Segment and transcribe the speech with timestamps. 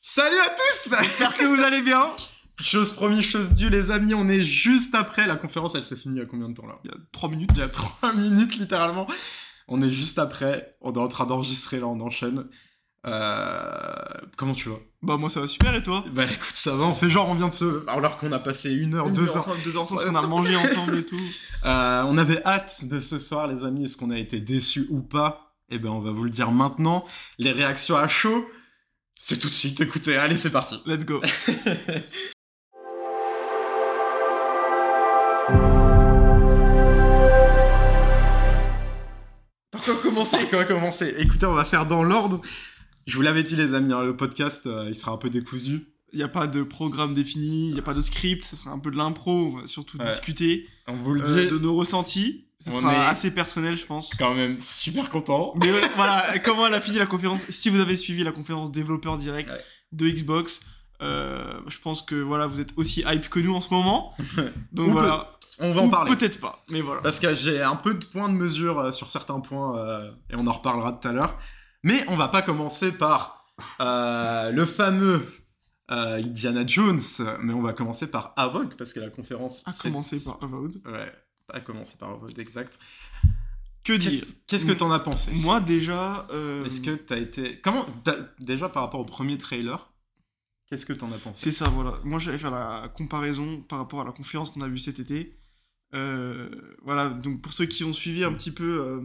[0.00, 2.10] Salut à tous J'espère que vous allez bien.
[2.60, 5.26] Chose promis, chose due, les amis, on est juste après.
[5.26, 6.78] La conférence, elle s'est finie il y a combien de temps là?
[6.84, 7.50] Il y a 3 minutes.
[7.54, 9.06] Il y a 3 minutes littéralement.
[9.68, 10.76] On est juste après.
[10.80, 12.48] On est en train d'enregistrer là, on enchaîne.
[13.06, 14.04] Euh,
[14.36, 14.76] Comment tu vas?
[15.02, 16.04] Bah moi ça va super et toi?
[16.12, 17.88] Bah écoute, ça va, on fait genre, on vient de se.
[17.88, 19.42] Alors qu'on a passé une heure, Une deux heure heures.
[19.48, 21.16] ensemble, deux heures ensemble, qu'on a mangé ensemble et tout.
[21.66, 23.84] Euh, on avait hâte de ce soir, les amis.
[23.84, 25.52] Est-ce qu'on a été déçus ou pas?
[25.68, 27.04] Eh ben, on va vous le dire maintenant.
[27.36, 28.46] Les réactions à chaud,
[29.14, 29.78] c'est tout de suite.
[29.82, 30.76] Écoutez, allez, c'est parti.
[30.86, 31.20] Let's go.
[39.70, 40.36] Par quoi commencer?
[40.38, 41.14] Par quoi commencer?
[41.18, 42.40] Écoutez, on va faire dans l'ordre.
[43.10, 45.88] Je vous l'avais dit, les amis, hein, le podcast, euh, il sera un peu décousu.
[46.12, 48.70] Il n'y a pas de programme défini, il n'y a pas de script, ça sera
[48.70, 50.04] un peu de l'impro, on va surtout Ouais.
[50.06, 52.46] discuter On vous le euh, dit, de nos ressentis.
[52.64, 54.14] Ça On sera est- assez personnel je pense.
[54.18, 55.54] quand même super content.
[55.56, 57.40] Mais ouais, voilà, comment elle a fini la conférence?
[57.48, 59.60] Si vous avez suivi la conférence développeur direct Ouais.
[59.92, 60.60] de Xbox,
[61.02, 64.14] euh, je pense que voilà, vous êtes aussi hype que nous en ce moment.
[64.72, 65.30] Donc voilà.
[65.58, 66.14] On va en Ou parler.
[66.16, 67.00] Peut-être pas, mais voilà.
[67.02, 70.34] Parce que j'ai un peu de points de mesure euh, sur certains points, euh, et
[70.36, 71.38] on en reparlera tout à l'heure.
[71.82, 73.46] Mais on va pas commencer par
[73.80, 75.26] euh, le fameux
[75.90, 77.00] euh, Indiana Jones,
[77.42, 79.64] mais on va commencer par Avolt, parce que la conférence...
[79.72, 80.80] C'est- commencer par Avowed.
[80.86, 81.12] Ouais,
[81.52, 82.78] à commencer par Avolt, exact.
[83.82, 85.32] Que dire Qu'est-ce que t'en as pensé?
[85.32, 86.26] Moi déjà.
[86.32, 87.60] euh, Est-ce que t'as été...
[87.60, 87.86] Comment...
[88.38, 89.90] Déjà, par rapport au premier trailer,
[90.68, 91.44] qu'est-ce que t'en as pensé?
[91.44, 91.94] C'est ça, voilà.
[92.04, 95.39] Moi, j'allais faire la comparaison par rapport à la conférence qu'on a vue cet été.
[95.94, 96.48] Euh,
[96.82, 99.00] voilà, donc pour ceux qui ont suivi un petit peu, euh,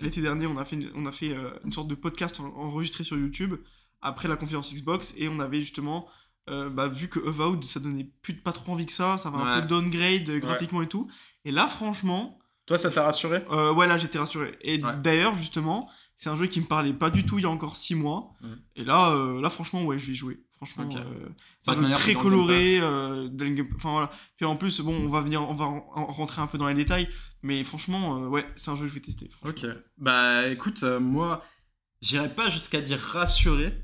[0.00, 2.46] l'été dernier, on a fait, une, on a fait euh, une sorte de podcast en-
[2.56, 3.54] enregistré sur YouTube
[4.02, 6.08] après la conférence Xbox et on avait justement
[6.46, 9.38] bah, vu que Avowed, ça donnait plus de pas trop envie que ça, ça va
[9.38, 11.08] un peu downgrade graphiquement et tout.
[11.46, 13.42] Et là, franchement, Toi, ça t'a rassuré?
[13.48, 14.58] Ouais, là, j'étais rassuré.
[14.60, 14.92] Et Ouais.
[15.02, 15.88] d'ailleurs, justement,
[16.18, 18.34] c'est un jeu qui me parlait pas du tout il y a encore 6 mois.
[18.42, 18.58] Mhm.
[18.76, 20.43] Et là, là, franchement, ouais, je vais jouer.
[20.56, 20.96] Franchement, Ok.
[20.96, 22.78] euh, de manière, très coloré.
[22.80, 23.28] Euh,
[23.76, 24.10] Enfin voilà.
[24.36, 26.68] Puis en plus, bon, on va venir, on va en- en rentrer un peu dans
[26.68, 27.08] les détails.
[27.42, 29.28] Mais franchement, euh, ouais, c'est un jeu que je vais tester.
[29.44, 29.66] Ok.
[29.98, 31.44] Bah écoute, euh, moi,
[32.00, 33.74] j'irai pas jusqu'à dire rassuré,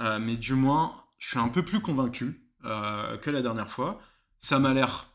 [0.00, 4.00] mais du moins, je suis un peu plus convaincu que la dernière fois.
[4.38, 5.10] Ça m'a l'air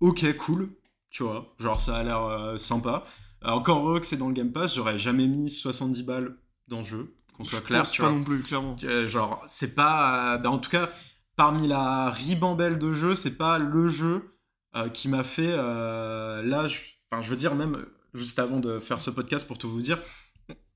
[0.00, 0.70] ok, cool,
[1.10, 1.54] tu vois.
[1.58, 3.04] Genre, ça a l'air sympa.
[3.42, 6.36] Encore heureux que c'est dans le Game Pass, j'aurais jamais mis 70 balles
[6.66, 8.18] dans le jeu, qu'on soit Je clair, pense tu pas vois.
[8.18, 8.76] non plus, clairement.
[8.84, 10.36] Euh, genre, c'est pas.
[10.38, 10.90] bah, en tout cas,
[11.36, 14.34] parmi la ribambelle de jeux, c'est pas le jeu
[14.76, 15.52] euh, qui m'a fait.
[15.52, 16.78] euh, là, je,
[17.10, 19.98] enfin, je veux dire, même juste avant de faire ce podcast, pour tout vous dire,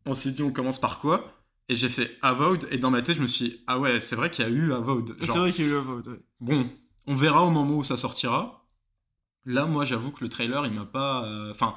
[0.06, 1.32] on s'est dit, on commence par quoi?
[1.68, 4.16] Et j'ai fait Avowed, et dans ma tête, je me suis dit, ah ouais, c'est
[4.16, 5.16] vrai qu'il y a eu Avowed.
[5.20, 6.20] C'est vrai qu'il y a eu Avowed, ouais.
[6.40, 6.68] bon,
[7.06, 8.66] on verra au moment où ça sortira.
[9.44, 11.24] Là, moi, j'avoue que le trailer, il m'a pas.
[11.24, 11.74] euh, Enfin.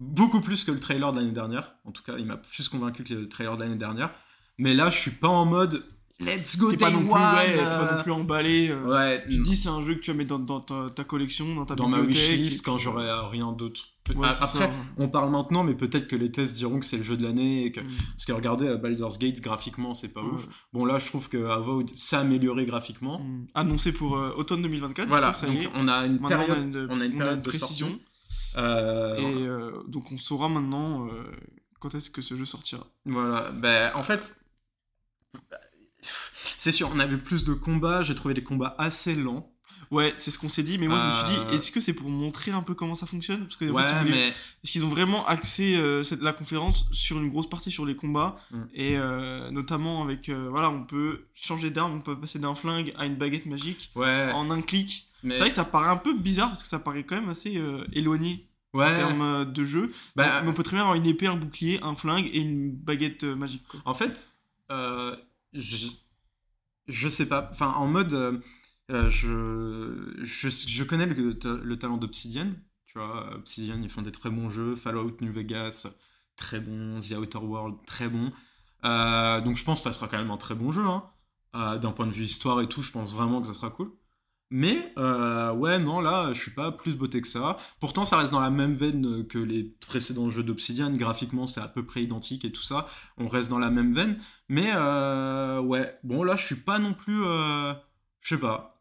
[0.00, 1.74] Beaucoup plus que le trailer de l'année dernière.
[1.84, 4.10] En tout cas, il m'a plus convaincu que le trailer de l'année dernière.
[4.58, 5.84] Mais là, je suis pas en mode
[6.20, 8.68] Let's go T'es pas day non plus, one, ouais, t'es euh, pas non plus emballé.
[8.70, 11.04] euh, Ouais, Tu dis, c'est un jeu que tu vas mettre dans, dans ta, ta
[11.04, 12.30] collection, dans ta dans ma bibliothèque.
[12.40, 13.82] wishlist et quand puis- j'aurai euh, rien d'autre.
[14.16, 14.70] Ouais, Après, ça.
[14.96, 17.66] on parle maintenant, mais peut-être que les tests diront que c'est le jeu de l'année.
[17.66, 17.82] et que...
[17.82, 17.86] Mm.
[18.14, 20.48] Parce que regardez, euh, Baldur's Gate, graphiquement, c'est pas ouf.
[20.72, 23.20] Bon, là, je trouve que Avowed s'est amélioré graphiquement.
[23.20, 23.46] Mm.
[23.54, 25.06] Annoncé pour euh, automne 2024.
[25.06, 27.04] du Voilà, coup, ça donc on a une Maintenant, période, on a une, on a
[27.04, 27.86] une on période de précision.
[27.90, 28.02] sortie.
[28.56, 31.22] Euh, Et euh, donc on saura maintenant euh,
[31.80, 32.86] quand est-ce que ce jeu sortira.
[33.04, 34.40] Voilà, ben en fait,
[36.00, 39.52] c'est sûr, on a vu plus de combats, j'ai trouvé les combats assez lents.
[39.90, 41.94] Ouais, c'est ce qu'on s'est dit, mais moi je me suis dit, est-ce que c'est
[41.94, 43.44] pour montrer un peu comment ça fonctionne?
[43.46, 43.68] Parce Ouais,
[44.02, 47.96] voulaient- mais qu'ils ont vraiment axé cette, la conférence sur une grosse partie sur les
[47.96, 48.62] combats, Mm.
[48.74, 48.96] et
[49.50, 53.46] notamment avec, voilà, on peut changer d'arme, on peut passer d'un flingue à une baguette
[53.46, 55.07] magique ouais, en un clic.
[55.22, 57.28] Mais C'est vrai que ça paraît un peu bizarre, parce que ça paraît quand même
[57.30, 59.92] assez euh, éloigné en termes euh, de jeu.
[60.14, 62.70] bah, mais on peut très bien avoir une épée, un bouclier, un flingue et une
[62.72, 63.66] baguette euh, magique.
[63.68, 63.80] Quoi.
[63.84, 64.28] en fait,
[64.70, 65.16] euh,
[65.52, 65.86] je,
[66.86, 72.50] je sais pas, enfin en mode, euh, je, je, je connais le, le talent d'Obsidian,
[72.86, 75.88] tu vois, Obsidian ils font des très bons jeux, Fallout New Vegas,
[76.36, 78.32] très bon, The Outer World, très bon.
[78.82, 81.04] Donc je pense que ça sera quand même un très bon jeu, hein.
[81.54, 83.90] D'un point de vue histoire et tout, je pense vraiment que ça sera cool.
[84.50, 87.58] Mais euh, ouais, non, là, je suis pas plus beauté que ça.
[87.80, 90.90] Pourtant, ça reste dans la même veine que les précédents jeux d'Obsidian.
[90.92, 92.88] Graphiquement, c'est à peu près identique et tout ça.
[93.18, 94.18] On reste dans la même veine.
[94.48, 97.22] Mais euh, ouais, bon, là, je suis pas non plus.
[97.24, 97.74] euh,
[98.22, 98.77] je sais pas.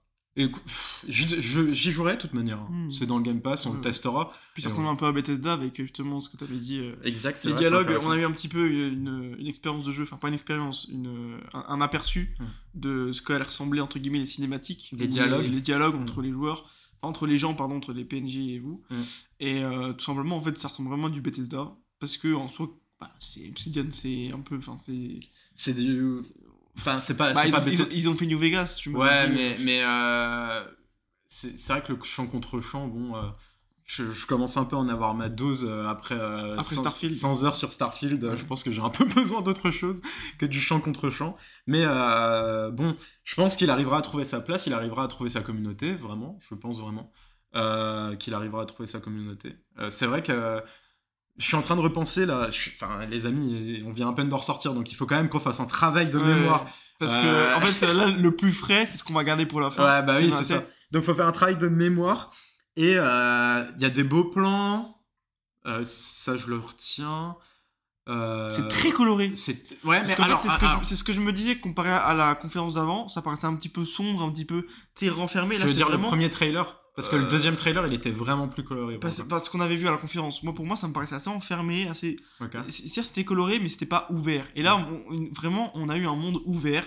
[1.07, 2.59] J'y jouerai de toute manière.
[2.69, 2.91] Hmm.
[2.91, 3.81] C'est dans le Game Pass, on le Ouais.
[3.83, 4.33] testera.
[4.53, 6.79] Puis ça ressemble un peu à Bethesda avec euh, justement ce que tu avais dit.
[6.79, 9.91] euh, Exact, les vrai, dialogues, on a eu un petit peu une, une expérience de
[9.91, 12.45] jeu, enfin pas une expérience, une, un, un aperçu Hmm.
[12.75, 14.93] de ce qu'allaient ressembler entre guillemets les cinématiques.
[14.97, 15.47] Les dialogues.
[15.47, 16.01] Les, dialogues Hmm.
[16.03, 16.69] entre les joueurs.
[17.03, 18.83] entre les gens, pardon, entre les PNJ et vous.
[19.39, 21.75] Et euh, tout simplement, en fait, ça ressemble vraiment à du Bethesda.
[21.99, 22.69] Parce que en soi,
[22.99, 24.57] bah, c'est Obsidian, c'est un peu.
[24.57, 25.19] Enfin, c'est.
[25.53, 26.21] C'est du.
[26.77, 27.33] Enfin, c'est pas.
[27.33, 29.27] Bah, ils, pas ont, ils, Bethesda- ont, ils ont fait New Vegas, tu me Ouais,
[29.29, 30.63] mais, euh, mais euh,
[31.27, 33.23] c'est vrai que le champ contre champ, bon, euh,
[33.85, 36.81] je, je commence un peu à en avoir ma dose euh, après, euh, Après 100,
[36.81, 37.13] Starfield.
[37.13, 38.23] 100 heures sur Starfield.
[38.23, 38.37] Ouais.
[38.37, 40.01] Je pense que j'ai un peu besoin d'autre chose
[40.37, 41.35] que du champ contre champ.
[41.65, 45.41] Mais bon, je pense qu'il arrivera à trouver sa place, il arrivera à trouver sa
[45.41, 47.11] communauté, vraiment, je pense vraiment
[48.19, 49.55] qu'il arrivera à trouver sa communauté.
[49.89, 50.61] C'est vrai que
[51.37, 54.29] je suis en train de repenser là, je enfin les amis, on vient à peine
[54.29, 56.65] de ressortir, donc il faut quand même qu'on fasse un travail de Ouais, mémoire
[56.99, 59.61] Parce Euh, que, en fait, là, le plus frais, c'est ce qu'on va garder pour
[59.61, 59.83] la fin.
[59.85, 60.63] Ouais, bah oui, c'est ça.
[60.91, 62.31] Donc, faut faire un travail de mémoire.
[62.75, 64.99] Et euh, il y a des beaux plans.
[65.65, 67.35] Euh, ça, je le retiens.
[68.07, 69.31] C'est très coloré.
[69.35, 71.33] c'est- Ouais, mais alors, fait, c'est ce, que alors, je- c'est ce que je me
[71.33, 73.09] disais comparé à la conférence d'avant.
[73.09, 75.55] Ça paraissait un petit peu sombre, un petit peu sais, renfermé.
[75.55, 76.81] tu Là, veux c'est dire vraiment le premier trailer?
[76.97, 78.97] Parce que le deuxième trailer, il était vraiment plus coloré.
[78.99, 80.43] parce, qu'on avait vu à la conférence.
[80.43, 82.17] Moi, pour moi, ça me paraissait assez enfermé, assez.
[82.39, 82.45] ça.
[82.45, 82.57] Ok.
[82.67, 84.45] C- Certes, c'était coloré, mais c'était pas ouvert.
[84.55, 84.75] Et là,
[85.09, 86.83] on- vraiment, on a eu un monde ouvert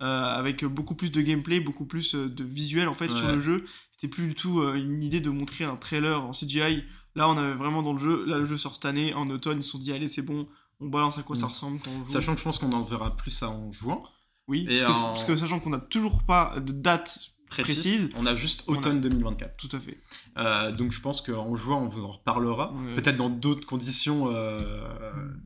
[0.00, 3.40] euh, avec beaucoup plus de gameplay, beaucoup plus euh, de visuel en fait sur le
[3.40, 3.64] jeu.
[3.92, 6.84] C'était plus du tout euh, une idée de montrer un trailer en CGI.
[7.16, 8.24] Là, on avait vraiment dans le jeu.
[8.26, 9.58] Là, le jeu sort cette année en automne.
[9.58, 10.46] Ils se sont dit, allez, c'est bon.
[10.80, 11.50] On balance à quoi ça Mm.
[11.50, 12.12] ressemble quand on joue.
[12.12, 14.04] Sachant que je pense qu'on en verra plus ça en jouant.
[14.46, 17.18] Oui, parce que, en- parce que sachant qu'on n'a toujours pas de date
[17.50, 17.74] Précise.
[17.74, 18.10] Précise.
[18.16, 19.56] On a juste On a- automne 2024.
[19.56, 19.98] tout à fait.
[20.36, 22.72] Euh, donc je pense qu'en jouant, on vous en reparlera.
[22.74, 22.94] Ouais.
[22.96, 24.58] Peut-être dans d'autres conditions euh,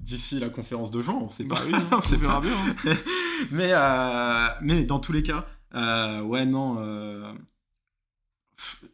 [0.01, 1.65] d'ici la conférence de juin, on sait Bah pas.
[1.67, 2.47] oui, hein, on on sait verra pas.
[2.49, 2.57] bien.
[2.93, 2.97] hein.
[3.53, 7.35] mais, euh, mais dans tous les cas, ouais, non.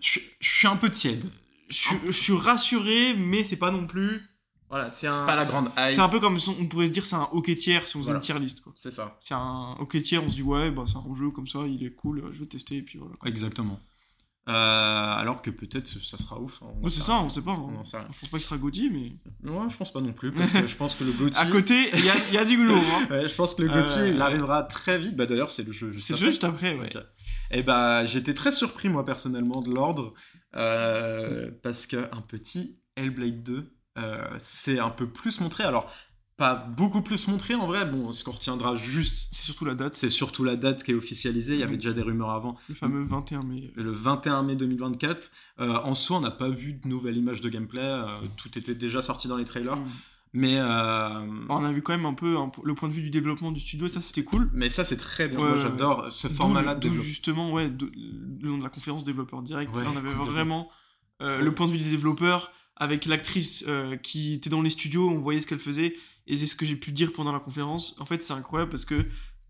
[0.00, 1.24] Je je suis un peu tiède.
[1.68, 4.22] Je, je suis rassuré, mais c'est pas non plus.
[4.70, 5.12] Voilà, c'est un.
[5.12, 5.94] C'est pas la grande hype.
[5.94, 8.00] C'est un peu comme si on pourrait se dire c'est un hockey tiers si on
[8.00, 8.18] faisait Voilà.
[8.18, 8.62] une tier list.
[8.74, 9.16] C'est ça.
[9.20, 11.82] C'est un hockey tiers, on se dit ouais, bah c'est un jeu comme ça, il
[11.84, 13.14] est cool, je vais tester et puis voilà.
[13.16, 13.28] quoi.
[13.28, 13.80] Exactement.
[14.48, 16.62] Euh, alors que peut-être ça sera ouf.
[16.62, 17.50] hein, Ouais, c'est ça, on sait pas.
[17.52, 17.68] hein.
[17.78, 17.98] On sait.
[18.12, 19.12] Je pense pas qu'il sera Gauthier, mais.
[19.50, 21.38] Ouais, je pense pas non plus, parce que je pense que le Gauthier.
[21.42, 22.76] À côté, il y a, il y a du goulot.
[22.76, 23.06] Hein.
[23.10, 25.16] Ouais, je pense que le Euh, Gauthier, il arrivera très vite.
[25.16, 26.26] Bah d'ailleurs, c'est le jeu juste C'est après.
[26.26, 26.88] juste après, ouais.
[26.96, 27.02] Ok.
[27.50, 30.14] Et bah, j'étais très surpris, moi, personnellement, de l'ordre,
[30.56, 33.62] euh, parce qu'un petit Hellblade 2, euh,
[34.38, 35.64] c'est un peu plus montré.
[35.64, 35.90] Alors,
[36.36, 37.84] pas beaucoup plus montré, en vrai.
[37.84, 40.94] Bon, ce qu'on retiendra juste, C'est surtout la date, c'est surtout la date qui est
[40.94, 41.54] officialisée.
[41.54, 41.78] Il y avait Mhm.
[41.78, 42.56] déjà des rumeurs avant.
[42.68, 43.72] le fameux 21 mai.
[43.74, 45.30] Le 21 mai 2024.
[45.58, 47.80] Euh, en soi, on n'a pas vu de nouvelles images de gameplay.
[47.82, 49.76] euh, tout était déjà sorti dans les trailers.
[49.76, 49.86] Mm.
[50.34, 53.50] Mais, euh, On a vu quand même un peu le point de vue du développement
[53.50, 54.48] du studio, et ça c'était cool.
[54.52, 55.38] mais ça, c'est très bien.
[55.38, 59.02] Ouais, Moi, ouais, j'adore ce format-là d'où justement, ouais, de- le nom de la conférence
[59.04, 59.74] développeur direct.
[59.74, 60.70] Ouais, Là, on avait vraiment
[61.22, 65.08] euh, le point de vue des développeurs avec l'actrice euh, qui était dans les studios,
[65.10, 65.94] on voyait ce qu'elle faisait.
[66.26, 67.98] Et c'est ce que j'ai pu dire pendant la conférence.
[68.00, 69.04] En fait, c'est incroyable parce que,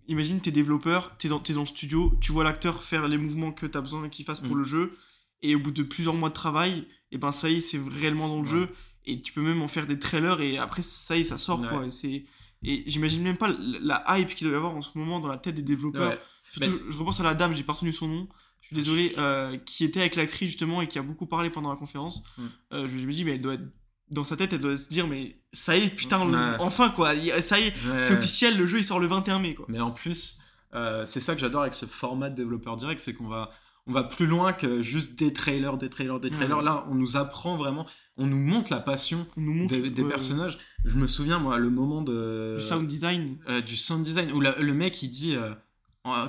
[0.06, 3.52] imagine, t'es développeur, t'es dans, t'es dans le studio, tu vois l'acteur faire les mouvements
[3.52, 4.58] que t'as besoin qu'il fasse pour Mm.
[4.60, 4.96] le jeu.
[5.42, 8.28] Et au bout de plusieurs mois de travail, et ben ça y est, c'est réellement
[8.28, 8.48] dans le Ouais.
[8.48, 8.68] jeu.
[9.06, 11.60] Et tu peux même en faire des trailers et après, ça y est, ça sort
[11.60, 11.68] Ouais.
[11.68, 11.86] quoi.
[12.04, 12.24] Et,
[12.64, 15.38] et j'imagine même pas la hype qu'il doit y avoir en ce moment dans la
[15.38, 16.10] tête des développeurs.
[16.12, 16.20] Ouais.
[16.52, 18.28] Surtout, je, je repense à la dame, j'ai pas retenu son nom,
[18.70, 21.70] je suis désolé, euh, qui était avec l'actrice justement et qui a beaucoup parlé pendant
[21.70, 22.22] la conférence.
[22.36, 22.42] Mm.
[22.74, 23.64] Euh, je, me dis, mais elle doit être.
[24.10, 26.56] Dans sa tête, elle doit se dire, mais ça y est, putain, Ouais.
[26.60, 27.08] enfin quoi,
[27.42, 28.06] ça y est, Ouais.
[28.06, 29.66] c'est officiel, le jeu il sort le 21 mai quoi.
[29.68, 30.40] Mais en plus,
[30.74, 33.50] euh, c'est ça que j'adore avec ce format de développeur direct, c'est qu'on va,
[33.86, 36.56] on va plus loin que juste des trailers, des trailers, des trailers.
[36.58, 36.64] Ouais.
[36.64, 37.86] Là, on nous apprend vraiment,
[38.16, 40.56] on nous montre la passion On nous montre des, personnages.
[40.86, 43.36] Je me souviens, moi, le moment de, du sound design.
[43.50, 45.36] euh, du sound design, où la- le mec, il dit,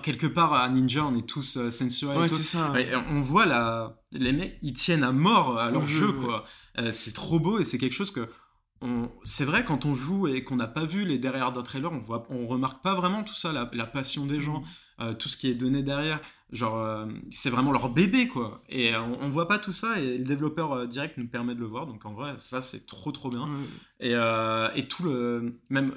[0.04, 2.18] quelque part à Ninja, on est tous euh, sensuels.
[2.18, 2.36] Ouais, tout.
[2.36, 2.72] c'est ça.
[2.72, 3.98] Ouais, et on voit la...
[4.12, 6.46] les mecs, ils tiennent à mort à leur jeu, quoi.
[6.78, 8.28] Euh, c'est trop beau et c'est quelque chose que.
[8.82, 11.92] on- C'est vrai, quand on joue et qu'on n'a pas vu les derrière d'un trailer,
[11.92, 14.64] on voit, on remarque pas vraiment tout ça, la, la passion des gens,
[15.02, 16.20] euh, tout ce qui est donné derrière.
[16.52, 18.62] Genre, euh, c'est vraiment leur bébé, quoi.
[18.70, 21.54] Et euh, on, on voit pas tout ça et le développeur euh, direct nous permet
[21.54, 21.86] de le voir.
[21.86, 23.48] Donc en vrai, ça, c'est trop, trop bien.
[24.00, 25.60] Et, euh, et tout le.
[25.70, 25.94] Même.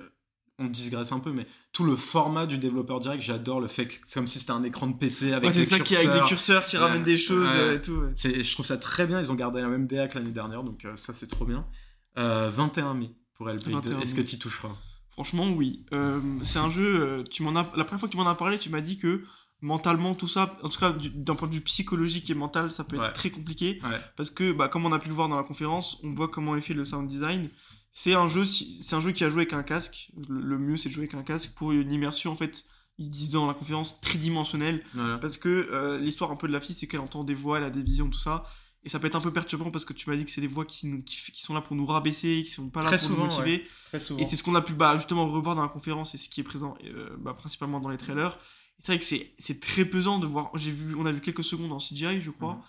[0.58, 3.94] On digresse un peu, mais tout le format du développeur direct, j'adore le fait que
[3.94, 6.12] c'est comme si c'était un écran de PC avec Ouais, les ça qui avec des
[6.12, 6.28] curseurs.
[6.28, 6.82] curseurs qui Ouais.
[6.82, 7.56] ramènent des choses Ouais.
[7.58, 8.02] euh, et tout.
[8.14, 9.18] C'est- Je trouve ça très bien.
[9.18, 11.66] Ils ont gardé la même DA que l'année dernière, donc euh, ça c'est trop bien.
[12.18, 13.90] Euh, 21 mai pour Hellblade 2.
[13.90, 14.76] 21 Est-ce que tu toucheras
[15.10, 15.84] Franchement, oui.
[15.92, 18.34] Euh, c'est un jeu, euh, tu m'en as, la première fois que tu m'en as
[18.34, 19.22] parlé, tu m'as dit que
[19.62, 22.84] mentalement, tout ça, en tout cas du- d'un point de vue psychologique et mental, ça
[22.84, 23.06] peut Ouais.
[23.06, 23.80] être très compliqué.
[23.84, 24.00] Ouais.
[24.16, 26.56] Parce que, bah, comme on a pu le voir dans la conférence, on voit comment
[26.56, 27.48] est fait le sound design.
[27.92, 30.10] C'est un jeu, c'est un jeu qui a joué avec un casque.
[30.28, 32.64] Le, le mieux, c'est de jouer avec un casque pour une immersion, en fait,
[32.98, 34.82] ils disent dans la conférence, tridimensionnelle.
[34.94, 35.18] Voilà.
[35.18, 37.64] Parce que euh, l'histoire un peu de la fille, c'est qu'elle entend des voix, elle
[37.64, 38.44] a des visions, tout ça.
[38.84, 40.46] Et ça peut être un peu perturbant parce que tu m'as dit que c'est des
[40.48, 42.96] voix qui, nous- qui, qui sont là pour nous rabaisser, qui sont pas là Très
[42.96, 43.64] pour souvent, nous motiver.
[43.90, 44.20] Très souvent.
[44.20, 46.40] Et c'est ce qu'on a pu bah, justement revoir dans la conférence et ce qui
[46.40, 48.38] est présent euh, bah, principalement dans les trailers.
[48.80, 49.04] C'est vrai que
[49.38, 50.50] c'est très pesant de voir.
[50.56, 52.54] J'ai vu, on a vu quelques secondes en CGI, je crois.
[52.54, 52.62] Mhm.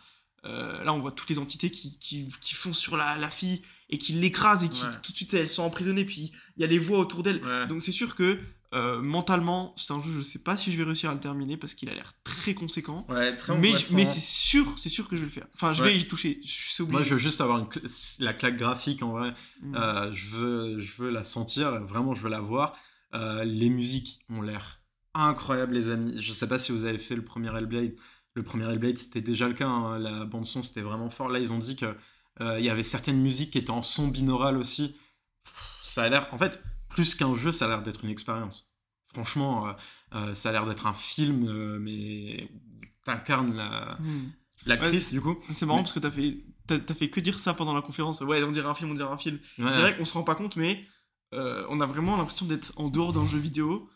[0.52, 3.64] euh, là, on voit toutes les entités qui, qui, qui font sur la, la fille
[3.90, 4.92] et qui l'écrasent et qui Ouais.
[5.04, 6.06] tout de suite elles sont emprisonnées.
[6.06, 7.44] Puis il y a les voix autour d'elles.
[7.44, 7.68] Ouais.
[7.68, 8.38] Donc c'est sûr que
[8.74, 11.58] euh, mentalement, c'est un jeu, je sais pas si je vais réussir à le terminer
[11.58, 13.06] parce qu'il a l'air très conséquent.
[13.08, 15.46] Ouais, très Mais, mais c'est sûr, c'est sûr que je vais le faire.
[15.54, 15.90] Enfin, je Ouais.
[15.94, 16.40] vais y toucher.
[16.44, 16.92] Je suis obligé.
[16.98, 19.32] Moi, je veux juste avoir une cl- la claque graphique en vrai.
[19.62, 19.76] Mm.
[19.76, 22.74] Euh, je, veux, je veux la sentir, vraiment, je veux la voir.
[23.14, 24.80] Euh, les musiques ont l'air
[25.14, 26.20] incroyables, les amis.
[26.20, 27.94] Je sais pas si vous avez fait le premier Hellblade.
[28.34, 29.68] Le premier Hellblade, c'était déjà le cas.
[29.68, 30.00] hein.
[30.00, 31.30] La bande-son, c'était vraiment fort.
[31.30, 31.94] Là, ils ont dit que euh,
[32.40, 34.96] il y avait certaines musiques qui étaient en son binaural aussi.
[35.82, 36.28] Ça a l'air.
[36.32, 38.74] En fait, plus qu'un jeu, ça a l'air d'être une expérience.
[39.14, 39.72] Franchement, euh,
[40.16, 42.50] euh, ça a l'air d'être un film, euh, mais
[43.06, 44.32] t'incarnes la- Mm.
[44.66, 45.38] l'actrice, du coup.
[45.54, 46.38] C'est marrant Mais- parce que t'as fait,
[46.68, 48.22] t'as, t'as fait que dire ça pendant la conférence.
[48.22, 49.40] Ouais, on dirait un film, on dirait un film.
[49.60, 49.70] Ouais.
[49.72, 50.84] C'est vrai qu'on se rend pas compte, mais
[51.34, 53.90] euh, on a vraiment l'impression d'être en dehors d'un jeu vidéo.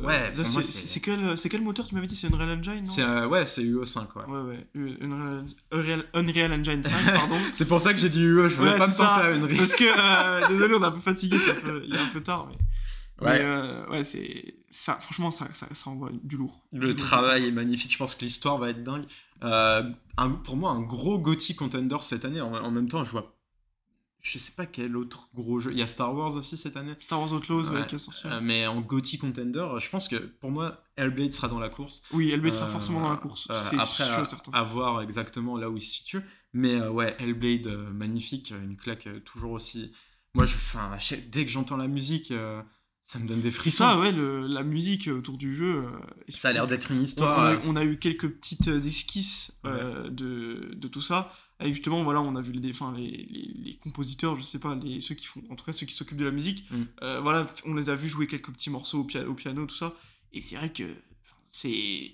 [0.00, 0.32] Euh, Ouais,
[0.62, 2.16] c'est, quel, c'est quel moteur tu m'avais dit?
[2.16, 3.04] C'est Unreal Engine non?
[3.04, 4.24] Euh, ouais, c'est UO5, ouais.
[4.26, 4.66] Ouais, ouais.
[4.76, 7.36] euh, Unreal, Unreal, Unreal Engine 5, pardon.
[7.52, 9.04] C'est pour ça que j'ai dit UE, je voulais Ouais, pas me ça.
[9.04, 11.82] tenter à une Parce que, euh, désolé, on est un peu fatigué, c'est un peu-
[11.86, 12.48] il est un peu tard.
[12.48, 12.56] Mais,
[13.26, 13.38] Ouais.
[13.38, 14.54] mais, euh, ouais, c'est.
[14.70, 16.62] Ça, franchement, ça, ça, ça envoie du lourd.
[16.72, 16.96] Du Le lourd.
[16.96, 19.04] travail est magnifique, je pense que l'histoire va être dingue.
[19.42, 19.82] Euh,
[20.16, 22.40] un- pour moi, un gros GOTY contender cette année.
[22.40, 23.34] En, en même temps, je vois.
[24.22, 25.72] Je sais pas quel autre gros jeu.
[25.72, 26.94] Il y a Star Wars aussi cette année.
[27.00, 28.26] Star Wars Outlaws, ouais, qui est sorti.
[28.26, 32.02] Euh, mais en GOTY contender, je pense que pour moi, Hellblade sera dans la course.
[32.12, 33.48] oui, LB sera Euh, forcément dans la course.
[33.50, 34.52] euh, c'est après, sûr, à, certain.
[34.52, 36.20] à voir exactement là où il se situe.
[36.52, 39.92] Mais euh, ouais, Hellblade, magnifique, une claque toujours aussi.
[40.34, 42.32] Moi, je, dès que j'entends la musique,
[43.02, 43.84] ça me donne des frissons.
[43.84, 45.84] ça, ouais, le- la musique autour du jeu.
[46.28, 47.38] Ça a l'air d'être une histoire.
[47.64, 51.32] on a, on a eu quelques petites esquisses de, de tout ça.
[51.62, 54.74] Et justement, voilà, on a vu les, enfin, les, les, les compositeurs, je sais pas,
[54.76, 56.70] les, ceux qui font, en tout cas ceux qui s'occupent de la musique.
[56.70, 56.82] Mm.
[57.02, 59.74] Euh, voilà, on les a vus jouer quelques petits morceaux au, pia- au piano, tout
[59.74, 59.94] ça.
[60.32, 60.84] Et c'est vrai que
[61.50, 62.12] c'est.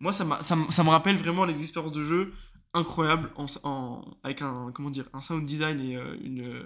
[0.00, 2.32] Moi, ça, ça, me- ça me rappelle vraiment les expériences de jeu
[2.72, 6.64] incroyables en, en- avec un, comment dire, un sound design et euh, une,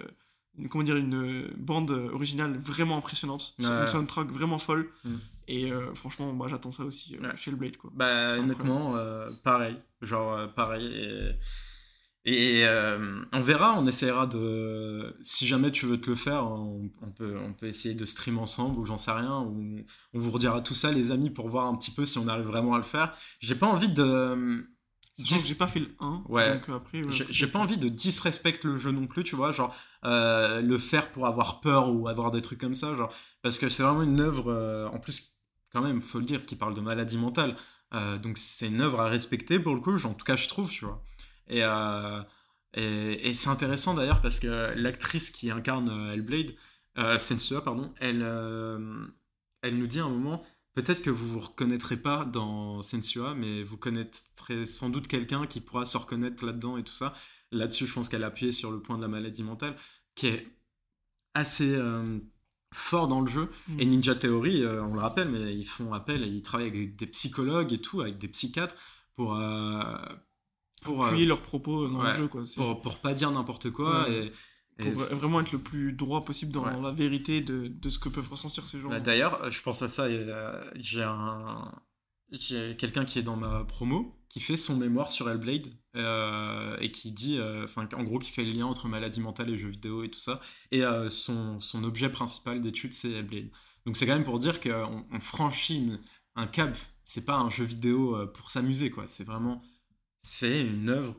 [0.57, 3.55] une- comment dire, une euh, bande originale vraiment impressionnante.
[3.59, 3.65] Ouais.
[3.65, 4.89] Une soundtrack vraiment folle.
[5.03, 5.15] Mm.
[5.47, 7.37] Et euh, franchement, bah, j'attends ça aussi euh, Ouais.
[7.37, 7.77] chez le Blade.
[7.77, 7.91] Quoi.
[7.93, 9.77] Bah, honnêtement, euh, pareil.
[10.01, 10.85] Genre, euh, pareil.
[10.87, 11.31] Et,
[12.25, 15.15] et, euh, on verra, on essaiera de.
[15.21, 18.39] Si jamais tu veux te le faire, on, on peut, on peut essayer de stream
[18.39, 19.41] ensemble ou j'en sais rien.
[19.41, 22.27] Ou on vous redira tout ça, les amis, pour voir un petit peu si on
[22.27, 23.15] arrive vraiment à le faire.
[23.39, 24.67] J'ai pas envie de.
[25.19, 26.23] Dis- j'ai pas fait le 1.
[26.27, 26.55] Ouais.
[26.55, 27.03] Donc après.
[27.03, 30.77] ouais, J'ai pas envie de disrespect le jeu non plus, tu vois, genre euh, le
[30.79, 33.13] faire pour avoir peur ou avoir des trucs comme ça, genre
[33.43, 35.39] parce que c'est vraiment une œuvre, euh, en plus
[35.71, 37.55] quand même, faut le dire, qui parle de maladie mentale,
[38.21, 40.85] donc c'est une œuvre à respecter pour le coup, en tout cas je trouve, tu
[40.85, 41.01] vois.
[41.47, 42.21] Et, euh,
[42.73, 46.55] et, et c'est intéressant d'ailleurs parce que l'actrice qui incarne euh, Hellblade,
[46.97, 49.05] euh, Sensua, pardon, elle, euh,
[49.61, 53.63] elle nous dit à un moment, peut-être que vous vous reconnaîtrez pas dans Sensua, mais
[53.63, 57.13] vous connaîtrez sans doute quelqu'un qui pourra se reconnaître là-dedans et tout ça.
[57.51, 59.75] Là-dessus, je pense qu'elle a appuyé sur le point de la maladie mentale,
[60.15, 60.47] qui est
[61.35, 62.19] assez euh,
[62.73, 63.51] fort dans le jeu.
[63.67, 63.79] Mm.
[63.79, 66.95] Et Ninja Theory, euh, on le rappelle, mais ils font appel et ils travaillent avec
[66.95, 68.75] des psychologues et tout, avec des psychiatres,
[69.15, 69.35] pour...
[69.35, 69.95] euh,
[70.85, 72.27] pour, euh, appuyer leurs propos dans ouais, le jeu.
[72.27, 72.43] Quoi.
[72.55, 74.07] Pour, pour pas dire n'importe quoi.
[74.09, 74.31] Ouais.
[74.79, 76.81] Et, et- pour vra- vraiment être le plus droit possible dans Ouais.
[76.81, 78.89] la vérité de, de ce que peuvent ressentir ces gens.
[78.89, 80.03] Bah, D'ailleurs, euh, je pense à ça.
[80.05, 81.71] euh, J'ai un,
[82.31, 86.91] j'ai quelqu'un qui est dans ma promo qui fait son mémoire sur Hellblade euh, et
[86.91, 89.69] qui dit, euh, enfin, en gros, qui fait le lien entre maladie mentale et jeux
[89.69, 90.41] vidéo et tout ça.
[90.71, 93.49] Et euh, son, son objet principal d'étude, c'est Hellblade.
[93.85, 95.99] Donc c'est quand même pour dire qu'on on franchit une-
[96.35, 96.75] un cap.
[97.05, 99.07] C'est pas un jeu vidéo euh, pour s'amuser, quoi.
[99.07, 99.61] C'est vraiment,
[100.27, 101.15] c'est une œuvre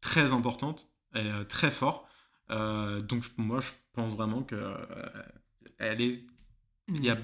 [0.00, 2.08] très importante et euh, très fort.
[2.50, 5.22] Euh, donc moi, je pense vraiment que euh,
[5.78, 6.24] elle est
[6.88, 7.16] il y a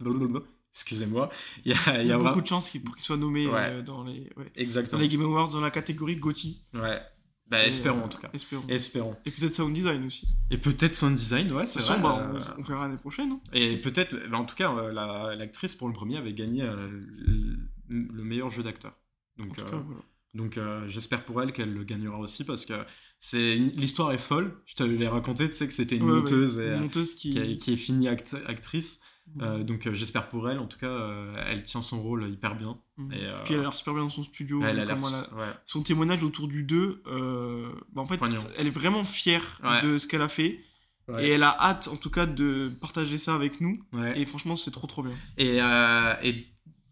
[0.00, 0.40] blablabla.
[0.72, 1.28] excusez-moi
[1.64, 3.16] il y a, Il il y a vra- beaucoup de chances qu'il- pour qu'il soit
[3.18, 3.68] nommé Ouais.
[3.70, 4.66] euh, dans, les, ouais.
[4.90, 6.64] dans les Game Awards dans la catégorie GOTY.
[6.74, 7.00] ouais
[7.46, 8.64] bah espérons en tout cas Espérons.
[8.68, 10.28] espérons Et peut-être sound design aussi.
[10.50, 13.32] et peut-être sound design ouais c'est vrai bah, on, on verra l'année prochaine.
[13.32, 13.40] hein.
[13.52, 18.22] et peut-être bah, en tout cas la- l'actrice pour le premier avait gagné le, le
[18.24, 18.94] meilleur jeu d'acteur
[19.36, 20.00] donc cas, voilà.
[20.34, 22.74] Donc euh, j'espère pour elle qu'elle le gagnera aussi parce que
[23.18, 26.12] c'est une- l'histoire est folle je te l'ai raconté tu sais que c'était une Ouais,
[26.12, 27.30] ouais, monteuse et, Une euh, monteuse qui.
[27.32, 29.00] qui, est- qui est finie act- actrice.
[29.40, 30.98] Euh, donc euh, j'espère pour elle en tout cas
[31.46, 32.78] elle tient son rôle hyper bien
[33.12, 34.60] et, Puis elle a l'air super bien dans son studio.
[34.64, 35.52] elle a elle a- ouais.
[35.66, 38.40] Son témoignage autour du 2, euh, bah, en fait, Poignant.
[38.58, 40.60] elle est vraiment fière de ce qu'elle a fait.
[41.08, 41.26] Ouais.
[41.26, 43.82] Et elle a hâte, en tout cas, de partager ça avec nous.
[43.92, 44.20] Ouais.
[44.20, 45.12] Et franchement, c'est trop trop bien.
[45.38, 46.46] Et, euh, et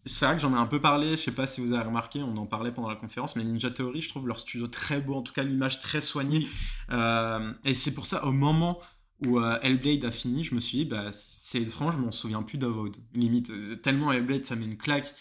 [0.05, 2.21] c'est vrai que j'en ai un peu parlé, je sais pas si vous avez remarqué,
[2.21, 5.15] on en parlait pendant la conférence, mais Ninja Theory, je trouve leur studio très beau,
[5.15, 6.47] en tout cas l'image très soignée.
[6.91, 8.79] Euh, et c'est pour ça, au moment
[9.25, 12.21] où euh, Hellblade a fini, je me suis dit, bah, c'est étrange, mais on se
[12.21, 12.95] souvient plus d'Avowed.
[13.13, 15.13] Limite, euh, tellement Hellblade, ça met une claque.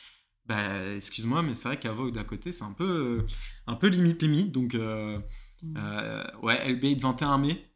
[0.47, 3.27] Bah, excuse-moi, mais c'est vrai qu'Avogue d'à côté, c'est un peu,
[3.67, 4.53] un peu limite limite.
[4.53, 4.75] Donc,
[5.63, 5.75] Mm.
[5.77, 7.68] euh, ouais, Hellblade 21 mai.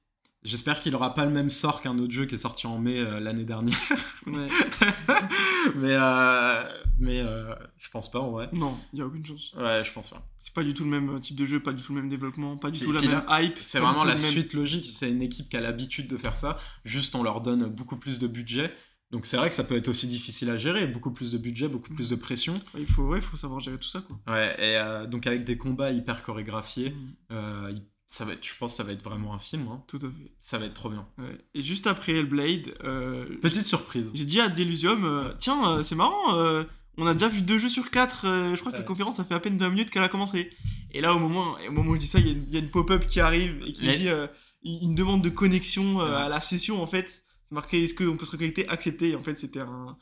[0.44, 2.98] J'espère qu'il aura pas le même sort qu'un autre jeu qui est sorti en mai
[2.98, 3.78] euh, l'année dernière.
[4.26, 4.46] Ouais.
[5.76, 6.64] mais euh,
[6.98, 8.48] mais euh, je pense pas en vrai.
[8.52, 9.52] Non, il y a aucune chance.
[9.56, 10.22] Ouais, je pense pas.
[10.40, 12.56] C'est pas du tout le même type de jeu, pas du tout le même développement,
[12.56, 13.58] pas du tout la même hype.
[13.60, 14.86] C'est vraiment la même- suite logique.
[14.86, 16.58] C'est une équipe qui a l'habitude de faire ça.
[16.84, 18.72] Juste, on leur donne beaucoup plus de budget.
[19.10, 20.86] Donc c'est vrai que ça peut être aussi difficile à gérer.
[20.86, 22.54] Beaucoup plus de budget, beaucoup plus de pression.
[22.78, 24.18] Il faut, ouais, faut savoir gérer tout ça, quoi.
[24.32, 27.12] Ouais, et euh, donc avec des combats hyper chorégraphiés, Mm.
[27.32, 27.72] euh,
[28.14, 29.66] ça va être, je pense que ça va être vraiment un film.
[29.68, 29.82] hein.
[29.88, 30.32] Tout à fait.
[30.38, 31.06] Ça va être trop bien.
[31.16, 31.38] Ouais.
[31.54, 34.10] Et juste après Hellblade, euh, Petite surprise.
[34.14, 36.62] j'ai dit à Delusium, euh, tiens, euh, c'est marrant, euh,
[36.98, 39.32] on a déjà vu deux jeux sur quatre, je crois que la conférence, ça fait
[39.34, 40.50] à peine 20 minutes qu'elle a commencé.
[40.90, 42.52] Et là, au moment, au moment où je dis ça, il y a une, il
[42.52, 45.96] y a une pop-up qui arrive et qui Mais- me dit une demande de connexion
[45.96, 46.04] Ouais.
[46.04, 47.24] à la session, en fait.
[47.46, 48.68] C'est marqué, est-ce qu'on peut se reconnecter?
[48.68, 49.08] Accepté.
[49.10, 49.96] Et en fait, c'était un,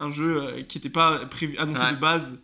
[0.00, 1.92] un jeu qui n'était pas prévu, annoncé Ouais.
[1.94, 2.42] de base,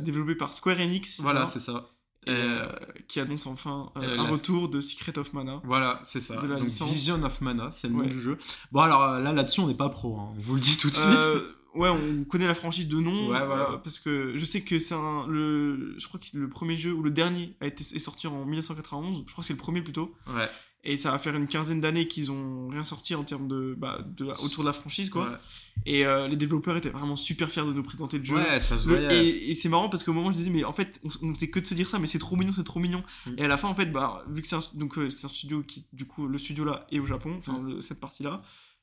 [0.00, 1.18] développé par Square Enix.
[1.22, 1.88] Voilà, c'est ça.
[2.28, 2.66] Euh,
[3.08, 5.60] qui annonce enfin euh, un la- retour de Secret of Mana.
[5.64, 6.40] Voilà, c'est ça.
[6.40, 6.90] de la Donc licence.
[6.90, 8.38] Vision of Mana, c'est le nom du jeu.
[8.72, 10.28] Bon alors euh, là là-dessus on n'est pas pro, hein.
[10.36, 11.06] on vous le dit tout de suite.
[11.22, 13.28] Euh, ouais, on connaît la franchise de nom.
[13.30, 13.70] Ouais, voilà.
[13.72, 15.26] euh, parce que je sais que c'est un.
[15.28, 18.44] Le, je crois que le premier jeu, ou le dernier, a été, est sorti en
[18.44, 19.24] 1991.
[19.26, 20.14] Je crois que c'est le premier plutôt.
[20.28, 20.48] Ouais.
[20.88, 23.98] Et ça va faire une quinzaine d'années qu'ils ont rien sorti en termes de, bah,
[24.16, 24.24] de.
[24.26, 25.24] autour de la franchise, quoi.
[25.30, 25.36] Ouais.
[25.84, 28.36] Et euh, les développeurs étaient vraiment super fiers de nous présenter le jeu.
[28.36, 29.26] Ouais, ça se voyait.
[29.26, 31.48] et et c'est marrant parce qu'au moment je disais mais en fait on, on faisait
[31.50, 33.30] que de se dire ça mais c'est trop mignon c'est trop mignon Mm.
[33.38, 35.28] et à la fin en fait bah vu que c'est un, donc euh, c'est un
[35.28, 37.80] studio qui du coup le studio là est au Japon enfin Mm.
[37.82, 38.42] cette partie là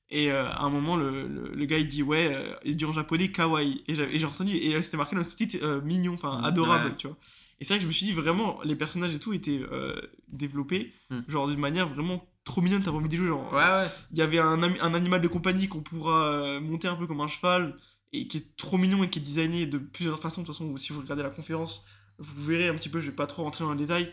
[0.09, 2.93] et euh, à un moment le, le, le gars il dit ouais il dit en
[2.93, 6.89] japonais kawaii et j'ai retenu et c'était marqué dans le sous-titre mignon enfin Mm, adorable
[6.89, 6.95] ouais.
[6.97, 7.17] tu vois
[7.63, 9.95] et c'est vrai que je me suis dit vraiment les personnages et tout étaient euh,
[10.27, 11.19] développés Mm.
[11.29, 13.87] genre d'une manière vraiment trop mignonne t'as envie d'y jouer genre Ouais, ouais.
[14.11, 14.61] il y avait un,
[14.93, 17.75] animal de compagnie qu'on pourra euh, monter un peu comme un cheval
[18.11, 20.41] et qui est trop mignon et qui est designé de plusieurs façons.
[20.41, 21.85] De toute façon, si vous regardez la conférence,
[22.19, 22.99] vous verrez un petit peu.
[23.01, 24.11] Je vais pas trop rentrer dans le détail,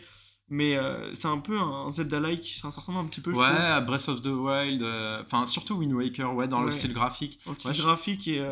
[0.49, 2.43] mais euh, c'est un peu un Zelda-like.
[2.45, 3.31] C'est un certain nombre un petit peu.
[3.31, 6.65] je trouve, Ouais, Breath of the Wild, euh, enfin surtout Wind Waker, ouais, dans le
[6.65, 6.71] Ouais.
[6.71, 7.39] style graphique.
[7.45, 8.43] petit Ouais, je- graphique et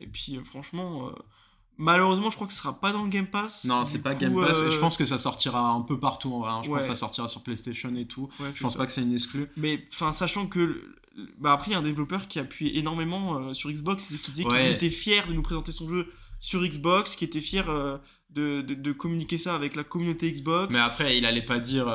[0.00, 1.12] et puis franchement.
[1.78, 3.64] Malheureusement, je crois que ce sera pas dans le Game Pass.
[3.64, 5.98] Non, c'est pas coup, Game Pass, et je euh, pense que ça sortira un peu
[5.98, 6.50] partout en vrai.
[6.50, 6.60] hein.
[6.62, 8.28] Je pense que ça sortira sur PlayStation et tout.
[8.40, 8.78] ouais, Je pense ça.
[8.78, 9.48] pas que c'est une exclue.
[9.56, 10.82] Mais enfin, sachant que.
[11.38, 14.62] Bah, après, il y a un développeur qui appuie énormément euh, sur Xbox, qui Ouais.
[14.64, 17.98] qu'il était fier de nous présenter son jeu sur Xbox, qui était fier euh,
[18.30, 20.72] de, de, de communiquer ça avec la communauté Xbox.
[20.72, 21.86] Mais après, il allait pas dire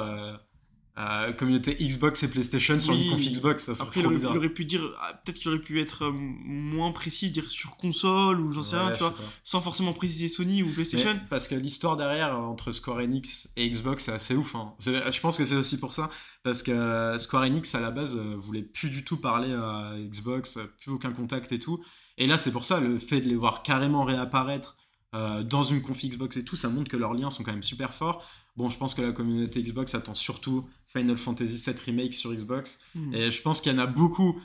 [0.98, 3.04] euh, communauté Xbox et PlayStation sur Oui.
[3.06, 4.32] une conf Xbox, ça serait Après, il trop aurait, bizarre.
[4.34, 7.78] il aurait pu dire, ah, peut-être qu'il aurait pu être euh, moins précis, dire sur
[7.78, 11.14] console ou j'en sais Ouais, rien, tu vois, sans forcément préciser Sony ou PlayStation.
[11.14, 14.56] Mais parce que l'histoire derrière euh, entre Square Enix et Xbox c'est assez ouf.
[14.56, 14.74] hein.
[14.80, 16.10] Je pense que c'est aussi pour ça
[16.44, 20.58] parce que euh, Square Enix à la base voulait plus du tout parler à Xbox,
[20.80, 21.80] plus aucun contact et tout.
[22.18, 24.78] Et là c'est pour ça le fait de les voir carrément réapparaître
[25.14, 27.94] dans une conf Xbox et tout, ça montre que leurs liens sont quand même super
[27.94, 28.24] forts.
[28.58, 32.80] Bon, je pense que la communauté Xbox attend surtout Final Fantasy VII Remake sur Xbox.
[32.96, 33.14] Hmm.
[33.14, 34.42] Et je pense qu'il y en a beaucoup.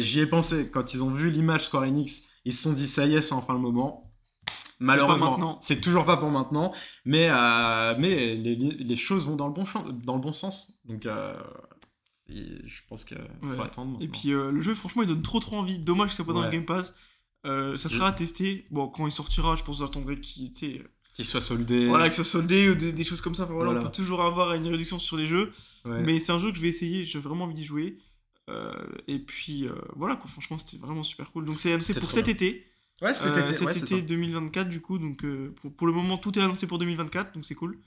[0.00, 3.04] J'y ai pensé quand ils ont vu l'image Square Enix, ils se sont dit ça
[3.04, 4.10] y est, c'est enfin le moment.
[4.80, 6.72] Malheureusement, c'est toujours pas pour maintenant,
[7.04, 9.64] mais, euh, mais les, les choses vont dans le bon,
[10.04, 10.78] dans le bon sens.
[10.84, 11.34] Donc, euh,
[12.28, 13.60] je pense qu'il faut Ouais.
[13.64, 13.98] attendre.
[14.00, 15.78] Et puis euh, le jeu, franchement, il donne trop trop envie.
[15.80, 16.50] Dommage que c'est pas dans le.
[16.50, 16.94] Game Pass.
[17.44, 18.66] Ça sera à tester.
[18.70, 20.52] Bon, quand il sortira, je pense que j'attendrai qu'il,
[21.18, 21.86] tu sais, qu'il soit soldé.
[21.86, 23.44] voilà, que ce soit soldé ou des, des choses comme ça.
[23.44, 23.86] Enfin, voilà, Voilà.
[23.86, 25.50] on peut toujours avoir une réduction sur les jeux.
[25.84, 26.00] Ouais.
[26.02, 27.04] Mais c'est un jeu que je vais essayer.
[27.04, 27.98] J'ai vraiment envie d'y jouer.
[28.48, 28.72] Euh,
[29.08, 30.30] et puis euh, voilà, quoi.
[30.30, 31.44] Franchement, c'était vraiment super cool.
[31.44, 32.34] Donc c'est pour cet bien.
[32.34, 32.64] été.
[33.02, 34.00] Ouais, Euh, cet été, cet ouais, été ça.
[34.00, 34.98] 2024 du coup.
[34.98, 37.32] Donc euh, pour, pour le moment, tout est annoncé pour 2024.
[37.34, 37.78] Donc c'est cool.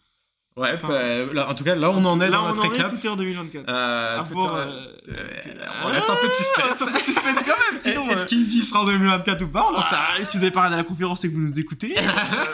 [0.58, 2.62] Ouais, enfin, bah, là, en tout cas, là, on en est Là, dans on notre
[2.62, 2.90] en est, récap.
[2.90, 3.66] tout est en 2024.
[3.70, 6.82] Euh, voir, un- euh, euh, ah, on laisse un peu de suspense.
[6.82, 9.70] un peu de suspense quand même, sinon, Est-ce euh, qu'Indy sera en 2024 ou pas?
[9.72, 11.98] On en sait si vous avez parlé à la conférence, c'est que vous nous écoutez.
[11.98, 12.02] Euh,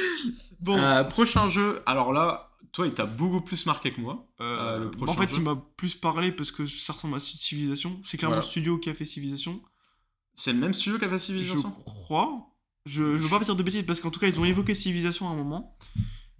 [0.60, 4.26] bon, Euh, prochain jeu, alors là, toi, il t'a beaucoup plus marqué que moi.
[4.40, 5.36] euh, en fait, jeu.
[5.36, 8.00] il m'a plus parlé parce que ça ressemble à Civilization.
[8.04, 8.46] C'est clairement Voilà.
[8.46, 9.60] le studio qui a fait Civilization.
[10.34, 12.46] C'est le même studio qu'a fait Je Civilization crois.
[12.86, 15.28] Je, je veux pas dire de bêtises parce qu'en tout cas, ils ont évoqué Civilization
[15.28, 15.76] à un moment.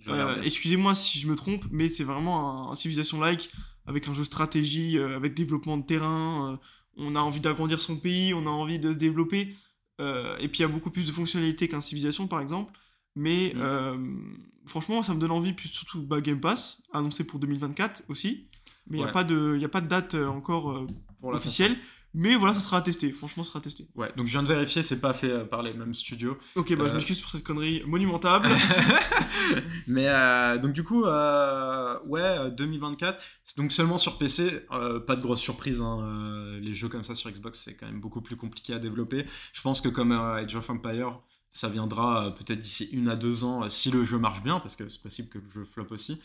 [0.08, 0.42] Euh.
[0.42, 3.50] Excusez-moi si je me trompe, mais c'est vraiment un, un Civilization-like
[3.86, 6.52] avec un jeu stratégie, euh, avec développement de terrain.
[6.52, 6.56] euh,
[6.96, 9.56] on a envie d'agrandir son pays, on a envie de se développer.
[10.00, 12.72] et puis il y a beaucoup plus de fonctionnalités qu'un Civilization par exemple.
[13.16, 14.38] Mais Mm.
[14.66, 18.48] franchement, ça me donne envie, puis surtout bah, Game Pass, annoncé pour 2024 aussi.
[18.86, 19.04] Mais il Ouais.
[19.06, 20.84] n'y a, pas de- y a pas de date encore
[21.22, 21.76] officielle.
[22.12, 23.12] Mais voilà, ça sera à tester.
[23.12, 23.86] Franchement, ça sera à tester.
[23.94, 26.36] Ouais, donc je viens de vérifier, c'est pas fait euh, par les mêmes studios.
[26.56, 26.94] Ok, bah je Euh.
[26.94, 28.48] m'excuse pour cette connerie monumentable.
[29.86, 34.66] Mais euh, donc du coup, euh, ouais, euh, 2024, c'est donc seulement sur PC,
[35.06, 35.80] pas de grosse surprise.
[35.80, 39.26] hein, les jeux comme ça sur Xbox, c'est quand même beaucoup plus compliqué à développer.
[39.52, 41.20] Je pense que comme Age of Empire,
[41.52, 44.86] Ça viendra peut-être d'ici une à deux ans si le jeu marche bien, parce que
[44.88, 46.20] c'est possible que le jeu flop aussi.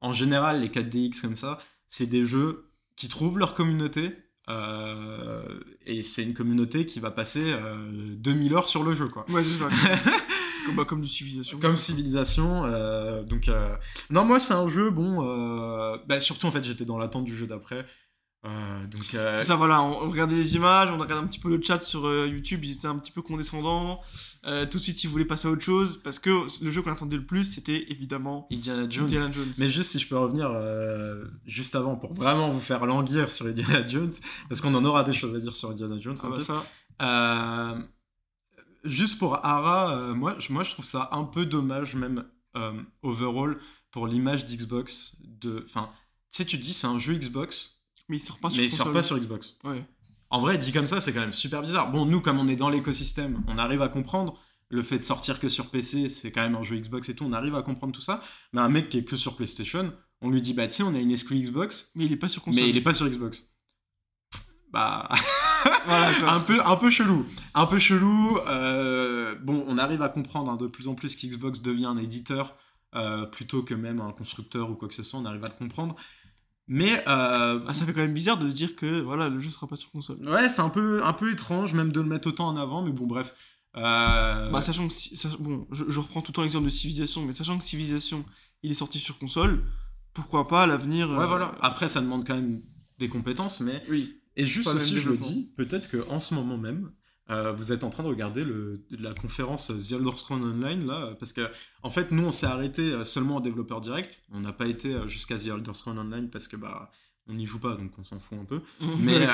[0.00, 4.16] En général, les 4DX comme ça, c'est des jeux qui trouvent leur communauté.
[4.50, 5.42] Euh,
[5.86, 7.76] et c'est une communauté qui va passer euh,
[8.16, 9.24] 2000 heures sur le jeu, quoi.
[9.30, 9.68] Ouais, c'est ça.
[10.66, 11.58] comme, bah, comme civilisation.
[11.58, 12.64] Comme civilisation.
[12.66, 13.74] euh, donc, euh,
[14.10, 15.22] non, moi, c'est un jeu, bon.
[16.06, 17.86] bah, surtout, en fait, j'étais dans l'attente du jeu d'après.
[18.46, 21.38] Euh, donc, euh, C'est ça, voilà, on, on regardait les images, on regardait un petit
[21.38, 24.00] peu le chat sur euh, YouTube, ils étaient un petit peu condescendants.
[24.46, 26.90] Euh, tout de suite, ils voulaient passer à autre chose, parce que le jeu qu'on
[26.92, 29.04] attendait le plus, c'était évidemment Indiana Jones.
[29.04, 29.52] Indiana Jones.
[29.58, 33.44] Mais juste si je peux revenir euh, juste avant pour vraiment vous faire languir sur
[33.44, 34.12] Indiana Jones,
[34.48, 36.16] parce qu'on en aura des choses à dire sur Indiana Jones.
[36.22, 36.42] Ah un bah peu.
[36.42, 36.64] ça,
[37.02, 37.82] Euh,
[38.84, 42.24] juste pour Ara, euh, moi, je- moi je trouve ça un peu dommage même
[42.56, 42.72] euh,
[43.02, 43.58] overall
[43.90, 45.18] pour l'image d'Xbox.
[45.24, 45.90] De, enfin,
[46.32, 47.79] tu sais, tu te dis c'est un jeu Xbox,
[48.10, 49.56] mais il sort pas sur mais il sort pas sur Xbox.
[49.64, 49.84] Ouais.
[50.28, 51.90] En vrai, dit comme ça, c'est quand même super bizarre.
[51.90, 54.38] Bon, nous, comme on est dans l'écosystème, on arrive à comprendre.
[54.68, 57.24] Le fait de sortir que sur PC, c'est quand même un jeu Xbox et tout,
[57.24, 58.22] on arrive à comprendre tout ça.
[58.52, 60.98] Mais un mec qui est que sur PlayStation, on lui dit, bah, sais, on a
[60.98, 62.62] une exclu Xbox, Mais il est pas sur console.
[62.62, 63.56] mais il est pas sur Xbox.
[64.70, 65.08] Bah,
[65.86, 67.26] Voilà, un peu, un peu chelou.
[67.54, 68.38] Un peu chelou.
[68.46, 72.54] euh, bon, on arrive à comprendre hein, de plus en plus qu'Xbox devient un éditeur
[72.94, 75.18] euh, plutôt que même un constructeur ou quoi que ce soit.
[75.18, 75.96] On arrive à le comprendre.
[76.72, 79.50] Mais euh, Ah, ça fait quand même bizarre de se dire que voilà, le jeu
[79.50, 80.18] sera pas sur console.
[80.28, 82.92] Ouais, c'est un peu, un peu étrange même de le mettre autant en avant, mais
[82.92, 83.34] bon, bref.
[83.76, 87.32] Euh, Bah, sachant que, bon, je, je reprends tout le temps l'exemple de Civilization, mais
[87.32, 88.24] sachant que Civilization,
[88.62, 89.64] il est sorti sur console,
[90.14, 91.10] pourquoi pas à l'avenir.
[91.10, 91.56] ouais, euh, voilà.
[91.60, 92.62] Après, ça demande quand même
[92.98, 93.82] des compétences, mais.
[93.88, 94.16] Oui.
[94.36, 96.92] Et juste aussi, je le dis, peut-être qu'en ce moment même,
[97.30, 101.14] euh, vous êtes en train de regarder le, la conférence The Elder Scrolls Online, là,
[101.18, 101.48] parce que,
[101.82, 104.24] en fait, nous, on s'est arrêté euh, seulement en développeur direct.
[104.32, 106.90] On n'a pas été euh, jusqu'à The Elder Scrolls Online parce que, bah.
[107.28, 108.60] On n'y joue pas, donc on s'en fout un peu.
[108.98, 109.30] Mais, euh.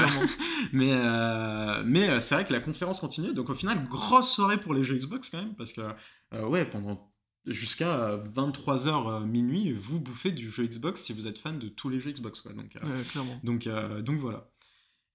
[0.73, 3.33] Mais, euh, mais c'est vrai que la conférence continue.
[3.33, 5.55] Donc au final, grosse soirée pour les jeux Xbox quand même.
[5.55, 5.81] Parce que,
[6.43, 7.11] ouais, pendant
[7.47, 11.99] jusqu'à 23h minuit, vous bouffez du jeu Xbox si vous êtes fan de tous les
[12.01, 12.43] jeux Xbox.
[12.43, 12.53] Quoi.
[12.53, 13.41] Donc, Ouais, clairement.
[13.45, 13.67] donc,
[14.03, 14.51] donc voilà.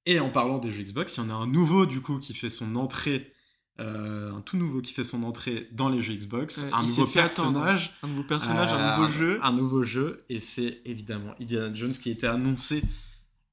[0.06, 2.34] Et en parlant des jeux Xbox, il y en a un nouveau du coup qui
[2.34, 3.32] fait son entrée.
[3.80, 7.08] euh, un tout nouveau qui fait son entrée dans les jeux Xbox, Ouais, un nouveau
[7.08, 9.40] personnage, Un nouveau personnage, euh, un nouveau jeu.
[9.42, 12.84] un nouveau jeu, et c'est évidemment Indiana Jones qui a été annoncé.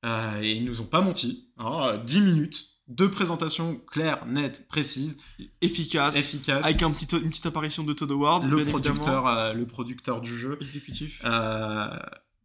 [0.05, 1.51] euh, et ils nous ont pas menti.
[1.57, 5.19] hein, 10 minutes de présentation claire, nette, précise,
[5.61, 6.17] efficace.
[6.17, 6.65] efficace.
[6.65, 8.45] Avec un petit, une petite apparition de Todd Howard.
[8.49, 10.59] le, producteur, euh, le producteur du jeu.
[10.61, 11.21] Exécutif.
[11.25, 11.89] Euh,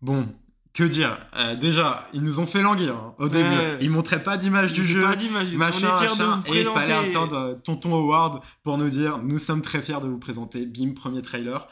[0.02, 0.28] bon,
[0.74, 3.48] que dire Euh, Déjà, ils nous ont fait languir hein, au début.
[3.50, 3.78] Ouais.
[3.82, 5.02] Ils montraient pas d'image du jeu.
[5.02, 5.54] Pas d'image.
[5.54, 8.90] Machin, On est fiers de vous et il fallait attendre euh, Tonton Howard pour nous
[8.90, 10.66] dire nous sommes très fiers de vous présenter.
[10.66, 11.68] Bim, premier trailer.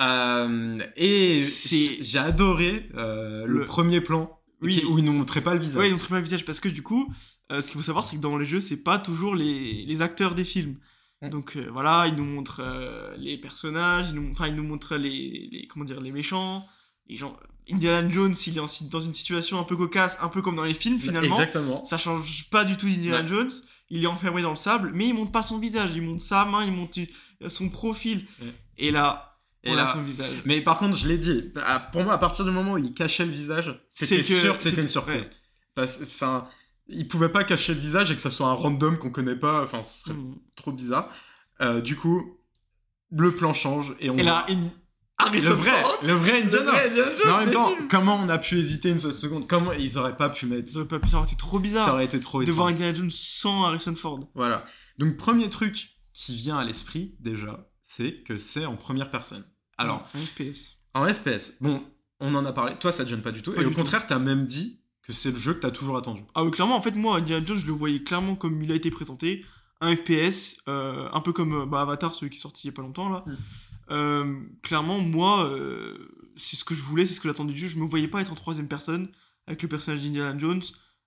[0.00, 3.46] Euh, et C'est- j'ai adoré le...
[3.46, 4.78] Le- premier plan Oui.
[4.80, 5.76] qui- où ils nous montraient pas le visage.
[5.80, 7.12] Ouais, ils ont très bien le visage parce que du coup,
[7.50, 10.34] ce qu'il faut savoir, c'est que dans les jeux, c'est pas toujours les, les acteurs
[10.34, 10.76] des films.
[11.22, 11.28] Mm.
[11.30, 14.96] Donc euh, voilà, ils nous montrent euh, les personnages, ils nous, enfin, ils nous montrent
[14.96, 16.64] les, les- comment dire, les méchants,
[17.08, 17.36] les gens.
[17.70, 20.74] Indiana Jones, il est dans une situation un peu cocasse, un peu comme dans les
[20.74, 21.28] films finalement.
[21.28, 21.84] Exactement.
[21.84, 23.28] Ça change pas du tout d'Indiana Ouais.
[23.28, 23.50] Jones.
[23.90, 26.44] Il est enfermé dans le sable, mais il montre pas son visage, il montre sa
[26.44, 26.98] main, il montre
[27.42, 28.26] euh, son profil.
[28.40, 28.54] Ouais.
[28.78, 30.42] Et là, Et là- a son visage.
[30.44, 31.52] Mais par contre, je l'ai dit,
[31.92, 34.82] pour moi, à partir du moment où il cachait le visage, c'était sûr que c'était
[34.82, 35.30] une surprise.
[35.76, 36.44] Enfin,
[36.86, 39.62] il pouvait pas cacher le visage et que ça soit un random qu'on connaît pas.
[39.62, 40.36] Enfin, ce serait Mm.
[40.56, 41.10] trop bizarre.
[41.60, 42.38] Euh, du coup,
[43.10, 44.46] le plan change et on Et là,
[45.20, 45.30] in...
[45.32, 46.70] le vrai, Ford, le vrai le Indiana.
[46.70, 47.88] vrai Indiana Jones Mais en même temps, films.
[47.88, 49.46] comment on a pu hésiter une seule seconde?
[49.48, 51.86] Comment ils auraient pas pu mettre Ça aurait pas pu, ça aurait été trop bizarre.
[51.86, 52.68] Ça aurait été trop de voir.
[52.68, 54.20] Indiana Jones sans Harrison Ford.
[54.34, 54.64] Voilà.
[54.98, 59.44] Donc premier truc qui vient à l'esprit déjà, c'est que c'est en première personne.
[59.78, 60.78] Alors, un FPS.
[60.94, 61.82] en FPS, bon,
[62.20, 62.74] on en a parlé.
[62.80, 63.52] Toi, ça te gêne pas du tout.
[63.52, 65.96] Pas et du au contraire, t'as même dit que c'est le jeu que t'as toujours
[65.96, 66.22] attendu.
[66.34, 68.74] Ah oui, clairement, en fait, moi, Indiana Jones, je le voyais clairement comme il a
[68.74, 69.44] été présenté.
[69.80, 72.70] Un FPS, euh, un peu comme euh, bah, Avatar, celui qui est sorti il y
[72.70, 73.22] a pas longtemps, là.
[73.26, 73.36] Mm.
[73.90, 75.96] Euh, clairement, moi, euh,
[76.36, 77.68] c'est ce que je voulais, c'est ce que j'attendais du jeu.
[77.68, 79.08] Je me voyais pas être en troisième personne
[79.46, 80.62] avec le personnage d'Indiana Jones.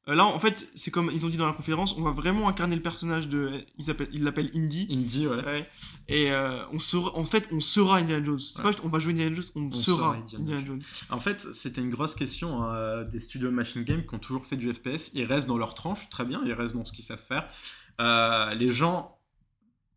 [0.08, 2.50] Euh, là, en fait, c'est comme ils ont dit dans la conférence, on va vraiment
[2.50, 3.64] incarner le personnage de.
[3.78, 4.88] Ils appellent- ils l'appellent Indy.
[4.92, 5.46] Indie, ouais.
[5.46, 5.70] Ouais.
[6.08, 6.32] Et
[6.74, 8.40] on sera, en fait, on sera Indiana Jones.
[8.40, 8.72] C'est Ouais.
[8.72, 10.82] pas on va jouer Indiana Jones, on, sera sera Indiana Indiana Jones.
[11.12, 14.58] En fait, c'était une grosse question euh, des studios Machine Game qui ont toujours fait
[14.58, 15.12] du FPS.
[15.14, 17.48] Ils restent dans leur tranche, très bien, ils restent dans ce qu'ils savent faire.
[18.58, 19.20] Les gens,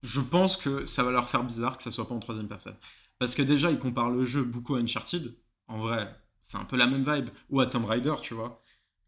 [0.04, 2.76] je pense que ça va leur faire bizarre que ça soit pas en troisième personne.
[3.18, 5.36] Parce que déjà, ils comparent le jeu beaucoup à Uncharted.
[5.68, 7.30] En vrai, c'est un peu la même vibe.
[7.50, 8.62] Ou à Tomb Raider, tu vois.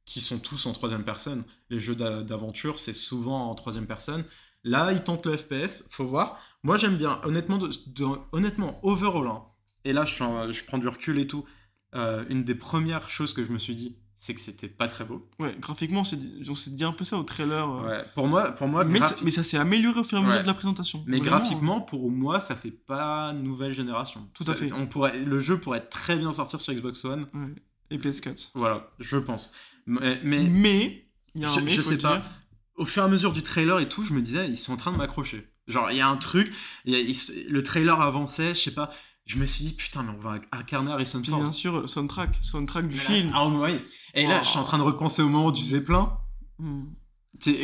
[0.05, 1.45] Qui sont tous en troisième personne.
[1.71, 4.25] Les jeux d'a- d'aventure, c'est souvent en troisième personne.
[4.65, 6.41] Là, ils tentent le FPS, faut voir.
[6.63, 7.21] Moi, j'aime bien.
[7.25, 7.59] Honnêtement,
[8.33, 9.45] honnêtement overall, hein,
[9.85, 11.45] et là, je prends du recul et tout.
[11.95, 15.05] euh, une des premières choses que je me suis dit, c'est que c'était pas très
[15.05, 15.29] beau.
[15.39, 17.69] Ouais, graphiquement, on s'est dit, un peu ça au trailer.
[17.71, 17.87] euh.
[17.89, 18.05] Ouais.
[18.15, 20.37] Pour moi, pour moi mais, graphi- mais ça s'est amélioré au fur et à mesure
[20.39, 20.43] Ouais.
[20.43, 21.05] de la présentation.
[21.07, 24.29] mais Vraiment, graphiquement, pour moi, ça fait pas nouvelle génération.
[24.35, 24.73] Tout à Ça- fait.
[24.73, 27.27] On pourrait, le jeu pourrait très bien sortir sur Xbox One.
[27.35, 27.55] euh, ouais.
[27.91, 28.51] Et PS4.
[28.55, 29.51] Voilà, je pense.
[29.87, 32.23] Mais, mais Mais, il y a un je, mais, je faut sais pas.
[32.77, 34.77] Au fur et à mesure du trailer et tout, je me disais, ils sont en
[34.77, 35.47] train de m'accrocher.
[35.69, 36.53] Genre, il y a un truc,
[36.85, 38.91] y a- le trailer avançait, je sais pas.
[39.27, 41.43] Je me suis dit, putain, mais on va incarner Harrison Ford.
[41.43, 43.31] bien sûr, soundtrack, soundtrack du là- film.
[43.35, 43.85] Ah ouais.
[44.15, 44.45] Et là, Oh.
[44.45, 46.17] je suis en train de repenser au moment du Zeppelin,
[46.59, 46.85] Hmm.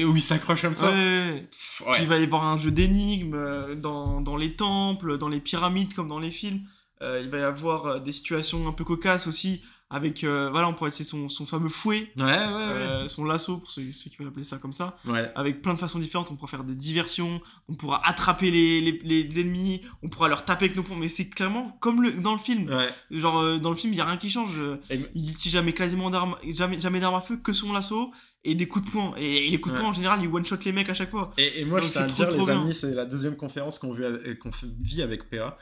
[0.04, 0.90] où il s'accroche comme ça.
[0.90, 1.48] Ouais.
[1.50, 5.28] Pff, Puis il va y avoir un jeu d'énigmes euh, dans, dans les temples, dans
[5.28, 6.62] les pyramides comme dans les films.
[7.00, 9.62] Euh, il va y avoir euh, des situations un peu cocasses aussi
[9.94, 12.38] avec, euh, voilà, on pourrait essayer son, son fameux fouet, Ouais, ouais, ouais.
[12.38, 14.96] euh, son lasso pour ceux, ceux qui veulent appeler ça comme ça.
[15.34, 19.00] Avec plein de façons différentes, on pourra faire des diversions, on pourra attraper les, les,
[19.22, 20.96] les ennemis, on pourra leur taper avec nos poings.
[20.96, 22.70] Mais c'est clairement comme le, dans le film.
[23.10, 24.58] Genre euh, dans le film, il y a rien qui change.
[24.90, 28.12] Il utilise jamais quasiment d'armes, jamais, jamais d'armes à feu, que son lasso
[28.44, 29.14] et des coups de poing.
[29.18, 29.82] Et, les coups de Ouais.
[29.82, 31.32] poing en général, il one shot les mecs à chaque fois.
[31.38, 32.62] Et, et moi, Donc je tiens à dire, trop les bien.
[32.62, 35.58] amis, c'est la deuxième conférence qu'on vit avec PA.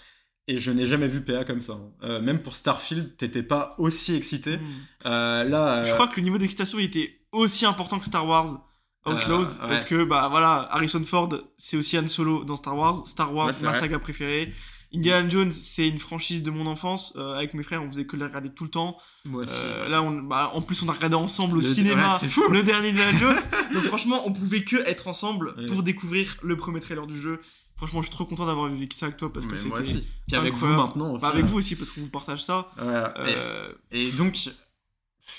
[0.48, 1.74] Et je n'ai jamais vu PA comme ça.
[1.74, 1.90] hein.
[2.02, 4.56] Euh, même pour Starfield, t'étais pas aussi excité.
[4.56, 4.62] Hmm.
[5.06, 8.26] Euh, là, Je euh, crois que le niveau d'excitation il était aussi important que Star
[8.26, 8.66] Wars
[9.06, 9.68] Outlaws ouais.
[9.68, 13.54] parce que bah voilà Harrison Ford c'est aussi Han Solo dans Star Wars Star Wars
[13.54, 13.80] c'est ma vrai.
[13.80, 14.52] saga préférée
[14.92, 18.16] Indiana Jones c'est une franchise de mon enfance Euh, avec mes frères on faisait que
[18.16, 19.54] la regarder tout le temps moi aussi.
[19.64, 22.28] Euh, là on bah, en plus on a regardé ensemble au Le- cinéma ouais, c'est
[22.28, 22.42] fou.
[22.50, 23.36] le dernier Indiana Jones
[23.72, 25.64] donc franchement on pouvait que être ensemble Ouais.
[25.66, 27.40] pour découvrir le premier trailer du jeu
[27.80, 29.96] franchement je suis trop content d'avoir vécu ça avec toi parce que Mais moi c'était
[29.98, 30.08] aussi.
[30.28, 31.22] Puis avec vous maintenant aussi.
[31.22, 31.48] Bah, avec hein.
[31.48, 33.14] vous aussi parce qu'on vous partage ça Voilà.
[33.28, 34.34] Et- Euh, Et donc,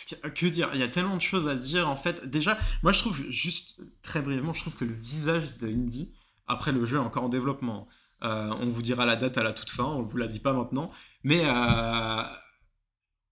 [0.10, 2.28] que- que dire Il y a tellement de choses à dire en fait.
[2.30, 6.12] Déjà, moi je trouve, juste très brièvement, je trouve que le visage de Indy,
[6.48, 7.88] après le jeu est encore en développement,
[8.24, 10.54] euh, on vous dira la date à la toute fin, on vous la dit pas
[10.54, 10.92] maintenant,
[11.24, 12.24] mais euh,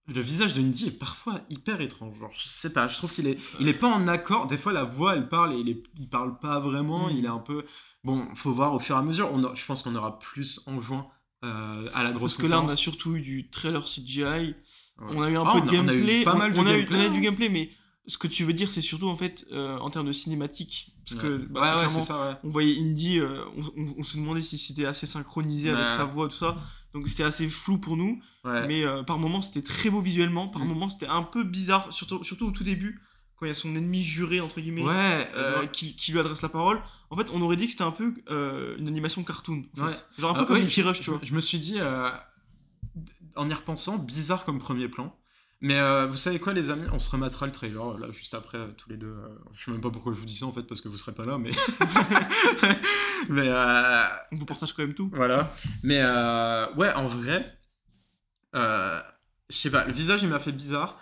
[0.08, 2.18] le visage de Indy est parfois hyper étrange.
[2.18, 4.46] Genre, je sais pas, je trouve qu'il est, il est pas en accord.
[4.48, 7.16] Des fois, la voix elle parle et il, est, il parle pas vraiment, Mm.
[7.16, 7.64] il est un peu.
[8.04, 9.28] Bon, faut voir au fur et à mesure.
[9.32, 11.06] On a- je pense qu'on aura plus en juin.
[11.42, 14.54] euh, à la grosse parce que là on a surtout eu du trailer CGI Ouais.
[14.98, 16.22] On a eu un Ah, peu on de a- on a eu gameplay.
[16.22, 17.70] pas mal de on a eu- gameplay, on a eu du gameplay, mais
[18.06, 20.92] ce que tu veux dire, c'est surtout en fait euh, en termes de cinématique.
[21.08, 21.46] Parce que Ouais.
[21.48, 23.42] bah, ouais, ça, on voyait Indy, euh,
[23.96, 26.58] on, se demandait si c'était assez synchronisé avec sa voix, tout ça.
[26.92, 28.20] Donc c'était assez flou pour nous.
[28.44, 30.48] Mais par moments, c'était très beau visuellement.
[30.48, 30.68] Par Mm.
[30.68, 33.00] moments, c'était un peu bizarre, surtout, surtout au tout début,
[33.36, 34.82] quand il y a son ennemi juré, entre guillemets,
[35.72, 36.82] qui lui adresse la parole.
[37.10, 39.64] En fait, on aurait dit que c'était un peu euh, une animation cartoon.
[39.74, 39.82] en fait.
[39.82, 39.96] Ouais.
[40.18, 41.18] Genre un peu euh, comme ouais, Mickey Rush, tu vois.
[41.22, 42.08] je me suis dit, euh,
[43.34, 45.16] en y repensant, bizarre comme premier plan.
[45.60, 46.86] Mais euh, vous savez quoi, les amis?
[46.92, 49.14] On se remettra le trailer là juste après, tous les deux.
[49.52, 51.12] je sais même pas pourquoi je vous dis ça en fait, parce que vous serez
[51.12, 51.50] pas là, mais.
[53.28, 53.50] mais
[54.32, 55.10] On vous partage quand même tout.
[55.12, 55.52] voilà.
[55.82, 56.00] Mais
[56.76, 57.58] ouais, en vrai,
[58.54, 59.02] je
[59.50, 60.96] sais pas, le visage il m'a fait bizarre,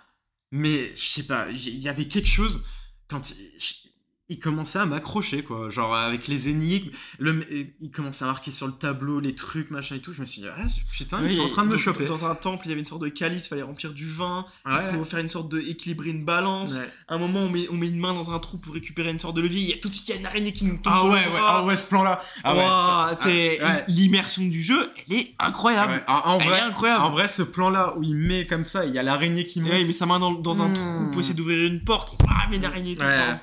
[0.51, 2.65] mais je sais pas, il y avait quelque chose
[3.09, 3.88] quand il,
[4.31, 7.41] il commençait à m'accrocher quoi, genre avec les énigmes, le,
[7.81, 10.43] il commençait à marquer sur le tableau les trucs machin et tout, je me suis
[10.43, 10.61] dit ah,
[10.93, 12.05] putain ils Oui, sont en train de me dans- choper.
[12.05, 14.45] Dans un temple, il y avait une sorte de calice, il fallait remplir du vin.
[14.67, 14.87] Ouais.
[14.89, 16.75] pour faire une sorte de équilibrer une balance.
[16.75, 16.89] Ouais.
[17.09, 19.19] À un moment, on met, on met une main dans un trou pour récupérer une
[19.19, 19.63] sorte de levier.
[19.63, 21.05] Il y a tout de suite il y a une araignée qui nous tombe Ah
[21.07, 22.21] ouais, ouais, ah ouais, ce plan là.
[22.45, 26.05] Ah ouais, c'est ah, l'immersion du jeu, elle est incroyable.
[26.07, 27.03] En, Elle vrai, est incroyable.
[27.05, 29.61] en vrai, ce plan là où il met comme ça, il y a l'araignée qui
[29.63, 29.73] monte.
[29.73, 32.21] ouais, il met sa main dans, dans un trou pour essayer d'ouvrir une porte.
[32.29, 33.41] Ah, mais une araignée tout le temps.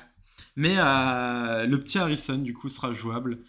[0.56, 3.40] Mais euh, le petit Harrison, du coup, sera jouable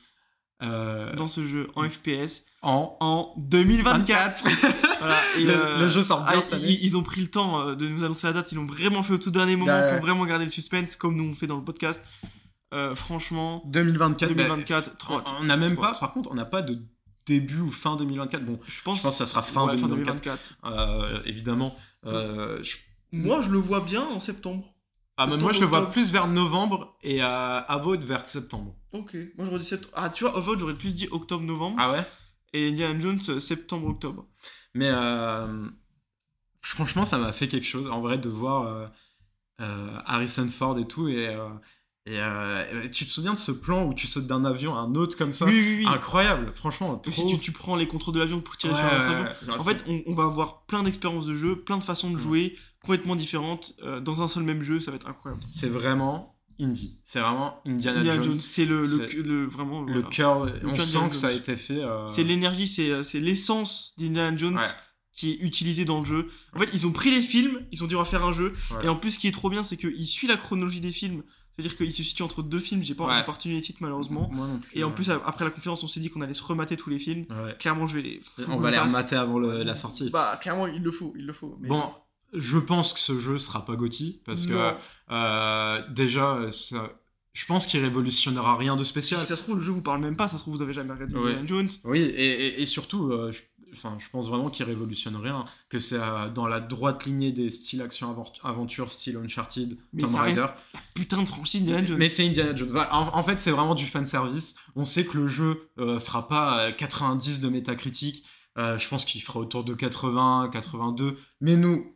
[0.64, 4.44] euh, Dans ce jeu en FPS en en 2024.
[4.44, 4.74] 24.
[5.00, 6.80] Voilà, et, Le- euh, le jeu sort bien ah, cette ils, année.
[6.82, 8.52] ils ont pris le temps de nous annoncer la date.
[8.52, 9.92] Ils l'ont vraiment fait au tout dernier moment Ouais.
[9.94, 12.04] pour vraiment garder le suspense, comme nous on fait dans le podcast.
[12.74, 14.30] Euh, franchement, 2024.
[14.34, 16.80] bah, 2024, trop on- n'a même pas, par contre, on n'a pas de
[17.28, 18.44] début ou fin 2024.
[18.44, 20.58] Bon, Je pense, je pense que ça sera fin ouais, 2024.
[20.66, 21.76] Euh, évidemment.
[22.04, 22.78] Je-
[23.14, 24.74] Moi, je le vois bien en septembre.
[25.18, 28.76] Ah, moi, je le vois plus vers novembre et euh, Avowed vers septembre.
[28.94, 29.16] Ok.
[29.36, 29.94] Moi, j'aurais dit septembre.
[29.98, 31.76] Ah, tu vois, Overwatch, j'aurais plus dit octobre-novembre.
[31.80, 32.06] Ah ouais?
[32.54, 34.26] Et Indiana Jones, euh, septembre-octobre.
[34.76, 35.68] Mais euh,
[36.62, 38.88] franchement, ça m'a fait quelque chose, en vrai, de voir euh,
[39.62, 41.08] euh, Harrison Ford et tout.
[41.08, 41.36] Et,
[42.06, 45.18] et tu te souviens de ce plan où tu sautes d'un avion à un autre
[45.18, 45.46] comme ça?
[45.46, 45.88] Oui, oui, oui.
[45.88, 46.96] Incroyable, franchement.
[46.98, 47.12] Trop...
[47.12, 49.26] si tu, tu prends les contrôles de l'avion pour tirer Ouais, sur un autre avion.
[49.46, 52.16] Genre, En fait, on, on va avoir plein d'expériences de jeu, plein de façons de
[52.18, 52.22] Mm.
[52.22, 52.56] jouer,
[52.88, 55.44] complètement différentes, euh, dans un seul même jeu, ça va être incroyable.
[55.52, 57.00] c'est vraiment indie.
[57.04, 58.34] C'est vraiment Indiana, Indiana Jones.
[58.34, 59.84] Jones, c'est le, le, c'est le- vraiment.
[59.84, 60.08] Le voilà.
[60.10, 61.84] cœur, on cœur sent que ça a été fait.
[61.84, 64.62] euh, C'est l'énergie, c'est euh, c'est l'essence d'Indiana Jones Ouais.
[65.14, 66.30] qui est utilisée dans le jeu.
[66.56, 68.54] En fait, ils ont pris les films, ils ont dit on va faire un jeu.
[68.72, 68.86] Ouais.
[68.86, 71.24] Et en plus, ce qui est trop bien, c'est qu'il suit la chronologie des films.
[71.60, 73.22] C'est-à-dire qu'il se situe entre deux films, j'ai pas, Ouais.
[73.22, 74.30] retenu les titres malheureusement.
[74.32, 74.80] Moi non plus.
[74.80, 74.94] Et en ouais.
[74.96, 77.26] plus, après la conférence, on s'est dit qu'on allait se remater tous les films.
[77.32, 77.56] Ouais.
[77.60, 78.20] Clairement, je vais les.
[78.48, 80.10] on va les remater avant le- la sortie.
[80.12, 81.58] Bah, clairement, il le faut, il le faut.
[81.60, 81.84] Mais- Bon,
[82.34, 84.74] je pense que ce jeu sera pas Gotti parce que
[85.12, 86.90] euh, déjà, ça-
[87.34, 89.22] je pense qu'il révolutionnera rien de Si spécial.
[89.22, 90.94] ça se trouve, le jeu vous parle même pas, ça se trouve, vous avez jamais
[90.94, 91.32] regardé Ouais.
[91.32, 91.70] Indiana Jones.
[91.84, 93.42] Oui, et, et- et surtout, euh, je,
[93.74, 97.50] enfin, je pense vraiment qu'il révolutionne rien, que c'est euh, dans la droite lignée des
[97.52, 100.48] styles action-aventure, style Uncharted, Mais Tomb Raider.
[100.96, 101.98] Putain de franchise Indiana Jones.
[102.00, 102.76] Mais c'est Indiana Jones.
[102.92, 104.56] En, en fait, c'est vraiment du fanservice.
[104.76, 108.26] On sait que le jeu fera pas euh, 90 de métacritique.
[108.58, 111.16] Je pense qu'il fera autour de 80, 82.
[111.42, 111.94] Mais nous,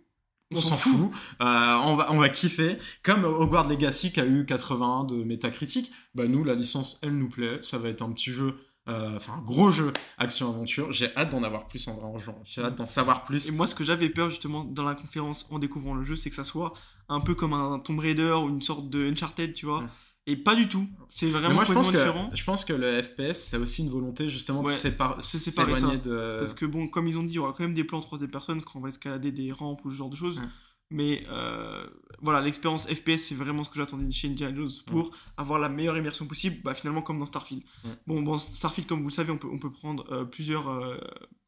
[0.51, 1.11] on, s'en fout.
[1.41, 2.77] Euh, on, va, on va kiffer.
[3.03, 7.29] Comme Hogwarts Legacy qui a eu 81 de métacritique, bah nous, la licence, elle nous
[7.29, 7.59] plaît.
[7.61, 8.55] Ça va être un petit jeu,
[8.89, 10.91] euh, enfin un gros jeu action-aventure.
[10.91, 12.41] J'ai hâte d'en avoir plus en vrai en jouant.
[12.43, 13.49] J'ai hâte d'en savoir plus.
[13.49, 16.29] Et moi, ce que j'avais peur justement dans la conférence en découvrant le jeu, c'est
[16.29, 16.73] que ça soit
[17.09, 19.81] un peu comme un Tomb Raider ou une sorte de Uncharted, tu vois.
[19.81, 19.89] Mm.
[20.31, 20.87] Et pas du tout.
[21.09, 22.31] C'est vraiment moi, je pense, complètement que, différent.
[22.33, 26.37] je pense que le FPS, c'est aussi une volonté justement Ouais, de s'éloigner de.
[26.39, 28.31] Parce que bon, comme ils ont dit, il y aura quand même des plans troisième
[28.31, 30.39] personne quand on va escalader des rampes ou ce genre de choses.
[30.39, 30.45] Ouais.
[30.89, 31.85] Mais euh,
[32.21, 35.97] voilà, l'expérience FPS, c'est vraiment ce que j'attendais chez Indiana Jones pour avoir la meilleure
[35.97, 37.63] immersion possible, bah, finalement comme dans Starfield.
[38.07, 40.97] Bon, bon, Starfield, comme vous le savez, on peut, on peut prendre euh, plusieurs, euh,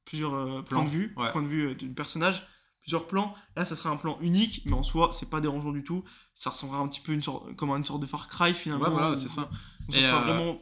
[0.04, 2.46] plusieurs plans de vue, point de vue du personnage,
[2.82, 3.34] plusieurs plans.
[3.56, 6.04] Là, ça sera un plan unique, mais en soi, c'est pas dérangeant du tout.
[6.36, 8.86] Ça ressemblera un petit peu une sorte, comme à une sorte de Far Cry finalement.
[8.86, 9.50] Ouais, voilà, c'est ça.
[9.90, 10.62] ça sera euh, vraiment.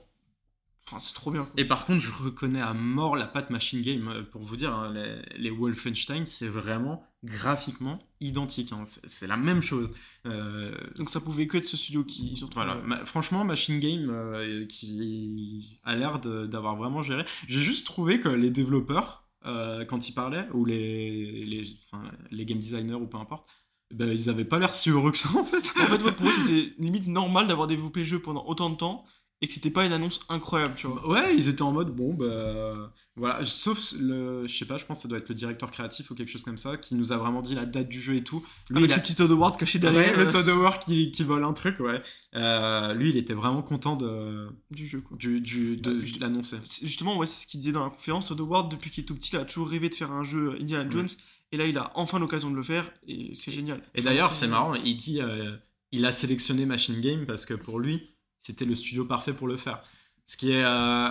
[0.88, 1.43] Enfin, c'est trop bien.
[1.45, 1.53] quoi.
[1.57, 4.07] Et par contre, je reconnais à mort la patte Machine Game.
[4.10, 8.73] Euh, Pour vous dire, hein, les, les Wolfenstein, c'est vraiment graphiquement identique.
[8.73, 8.84] hein.
[8.86, 9.91] C'est la même chose.
[10.25, 12.55] Euh, Donc ça pouvait que être ce studio qui surtout.
[12.55, 12.73] voilà.
[12.75, 17.23] euh, Ma- franchement, Machine Game euh, qui a l'air d'avoir vraiment géré.
[17.47, 22.60] J'ai juste trouvé que les développeurs, quand ils parlaient, ou les, les, enfin, les game
[22.60, 23.47] designers, ou peu importe,
[23.93, 25.71] ben, ils avaient pas l'air si heureux que ça en fait.
[25.80, 28.75] En fait, ouais, pour eux, c'était limite normal d'avoir développé le jeu pendant autant de
[28.75, 29.06] temps
[29.43, 31.08] et que c'était pas une annonce incroyable, tu vois.
[31.10, 34.99] Ouais, ils étaient en mode bon bah voilà, sauf le je sais pas, je pense
[34.99, 37.17] que ça doit être le directeur créatif ou quelque chose comme ça qui nous a
[37.17, 38.45] vraiment dit la date du jeu et tout.
[38.69, 40.84] Lui Avec il a le petit Todd Howard caché derrière Ouais, euh, le Todd Howard
[40.84, 42.01] qui, qui vole un truc, ouais.
[42.36, 45.17] Euh, lui, il était vraiment content de, du jeu, quoi.
[45.17, 46.58] du, du- de, Bah, de l'annoncer.
[46.84, 48.27] Justement, ouais, c'est ce qu'il disait dans la conférence.
[48.27, 50.56] Todd Howard, depuis qu'il est tout petit, il a toujours rêvé de faire un jeu
[50.62, 51.08] Indiana Ouais.
[51.51, 53.81] Et là, il a enfin l'occasion de le faire et c'est génial.
[53.95, 55.55] Et d'ailleurs, c'est marrant, il dit euh,
[55.91, 59.57] il a sélectionné Machine Game parce que pour lui, c'était le studio parfait pour le
[59.57, 59.83] faire.
[60.25, 61.09] Ce qui est euh,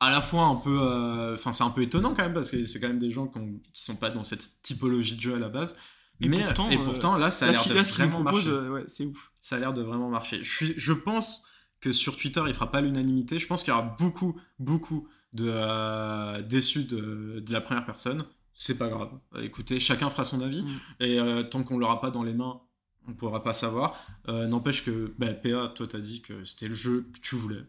[0.00, 0.78] à la fois un peu.
[0.80, 3.26] euh, Enfin, c'est un peu étonnant quand même parce que c'est quand même des gens
[3.28, 3.38] qui,
[3.72, 5.76] qui sont pas dans cette typologie de jeu à la base.
[6.20, 8.48] Et mais pourtant, et euh, pourtant, là, ça a l'air de vraiment marcher.
[8.48, 9.32] euh, ouais, c'est ouf.
[9.40, 10.42] Ça a l'air de vraiment marcher.
[10.42, 11.44] Je, suis, je pense
[11.80, 13.38] que sur Twitter, il fera pas l'unanimité.
[13.38, 18.24] Je pense qu'il y aura beaucoup, beaucoup de euh, déçus de, de la première personne.
[18.58, 19.10] C'est pas grave.
[19.36, 20.62] Euh, Écoutez, chacun fera son avis.
[20.62, 20.80] Mm.
[21.00, 22.60] Et euh, tant qu'on l'aura pas dans les mains,
[23.06, 23.96] on pourra pas savoir.
[24.28, 27.62] Euh, N'empêche que, bah, PA, toi, t'as dit que c'était le jeu que tu voulais.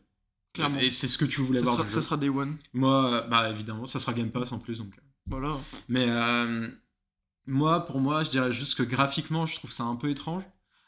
[0.54, 0.80] Clairement.
[0.80, 2.02] Et c'est ce que tu voulais Ça voir sera, du ça jeu.
[2.02, 2.58] sera Day One.
[2.74, 4.80] Moi, euh, bah évidemment, ça sera Game Pass en plus.
[4.80, 5.00] Donc.
[5.28, 5.58] Voilà.
[5.88, 6.68] Mais euh,
[7.46, 10.44] moi, pour moi, je dirais juste que graphiquement, je trouve ça un peu étrange.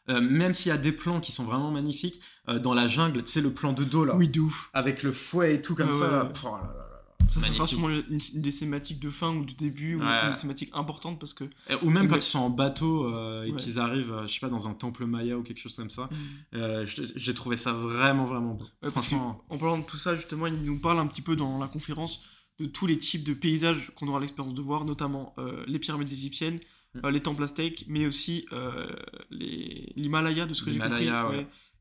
[0.09, 3.21] Euh, même s'il y a des plans qui sont vraiment magnifiques, euh, dans la jungle,
[3.23, 4.71] tu sais, le plan de dos là, Oui, de ouf.
[4.73, 6.23] avec le fouet et tout comme Ouais, ça.
[6.23, 6.33] ouais, ouais.
[6.43, 6.80] Oh là là.
[7.29, 7.67] Ça, Magnifique.
[7.67, 11.33] sûrement une, une des cinématiques de fin ou de début ou une cinématique importante parce
[11.33, 11.45] que.
[11.81, 12.09] Ou même Ouais.
[12.09, 13.55] quand ils sont en bateau euh, et Ouais.
[13.57, 16.09] qu'ils arrivent, euh, je sais pas, dans un temple maya ou quelque chose comme ça.
[16.11, 16.15] Mm.
[16.57, 18.65] Euh, j'ai trouvé ça vraiment, vraiment beau.
[18.83, 21.57] Ouais, Franchement, en parlant de tout ça, justement, il nous parle un petit peu dans
[21.59, 22.23] la conférence
[22.59, 25.33] de tous les types de paysages qu'on aura l'expérience de voir, notamment
[25.67, 26.59] les pyramides égyptiennes,
[26.93, 27.07] Mm.
[27.07, 28.45] les temples aztèques, mais aussi
[29.29, 31.09] l'Himalaya, de ce que j'ai compris.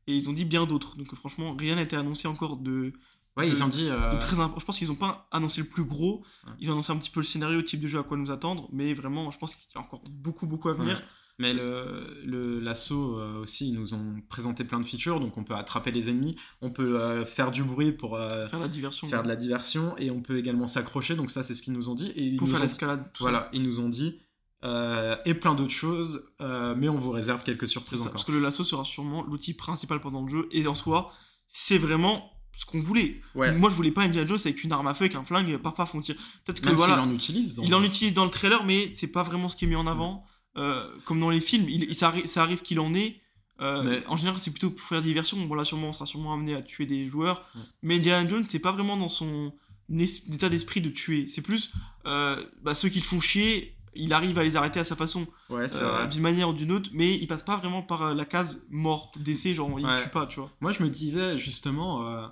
[0.07, 0.97] Et ils ont dit bien d'autres.
[0.97, 2.93] Donc, franchement, rien n'a été annoncé encore de,
[3.37, 3.87] ouais, ils de- ont dit.
[3.89, 6.23] euh, très Je pense qu'ils n'ont pas annoncé le plus gros.
[6.45, 6.53] Ouais.
[6.59, 8.31] Ils ont annoncé un petit peu le scénario, le type de jeu à quoi nous
[8.31, 8.67] attendre.
[8.71, 10.97] Mais vraiment, je pense qu'il y a encore beaucoup, beaucoup à venir.
[10.97, 11.03] Ouais.
[11.39, 15.55] Mais le, l'assaut euh, aussi, ils nous ont présenté plein de features, donc on peut
[15.55, 19.07] attraper les ennemis, on peut euh, faire du bruit pour euh, Faire la diversion.
[19.07, 21.89] faire de la diversion, et on peut également s'accrocher, donc ça c'est ce qu'ils nous
[21.89, 22.09] ont dit.
[22.15, 22.99] Et ils Pour nous faire l'escalade.
[23.05, 23.09] ça.
[23.21, 24.19] Voilà, ils nous ont dit,
[24.63, 28.13] euh, et plein d'autres choses, euh, mais on vous réserve quelques surprises ça, encore.
[28.13, 30.47] Parce que le lasso sera sûrement l'outil principal pendant le jeu.
[30.51, 31.11] Et en soi,
[31.47, 32.29] c'est vraiment
[32.61, 33.19] ce qu'on voulait.
[33.35, 33.51] Ouais.
[33.53, 35.75] Moi, je voulais pas Indiana Jones avec une arme à feu, avec un flingue, paf
[35.75, 36.15] paf, on tire.
[36.45, 37.55] Peut-être que Même voilà, s'il en utilise.
[37.55, 39.75] dans- il en utilise dans le trailer, mais c'est pas vraiment ce qui est mis
[39.75, 40.23] en avant.
[40.57, 43.19] Euh, comme dans les films, il, il- ça, arri- ça arrive qu'il en ait.
[43.61, 45.37] Euh, Mais- En général, c'est plutôt pour faire diversion.
[45.45, 47.45] Bon, là, sûrement, on sera sûrement amené à tuer des joueurs.
[47.55, 47.61] Ouais.
[47.83, 49.53] Mais Indiana Jones, c'est pas vraiment dans son
[49.89, 51.27] état d'esprit de tuer.
[51.27, 51.71] C'est plus
[52.05, 55.27] euh, bah, ceux qui le font chier, il arrive à les arrêter à sa façon,
[55.49, 58.65] Ouais, euh, d'une manière ou d'une autre, mais il passe pas vraiment par la case
[58.69, 60.01] mort, décès, genre il Ouais.
[60.01, 60.49] tue pas, tu vois.
[60.61, 62.25] Moi, je me disais justement, euh,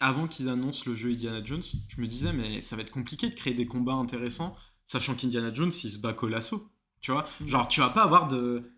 [0.00, 3.28] avant qu'ils annoncent le jeu Indiana Jones, je me disais, mais ça va être compliqué
[3.28, 6.70] de créer des combats intéressants, sachant qu'Indiana Jones, il se bat qu'au lasso.
[7.00, 7.48] Tu vois Mm.
[7.48, 8.72] Genre, tu vas pas avoir de.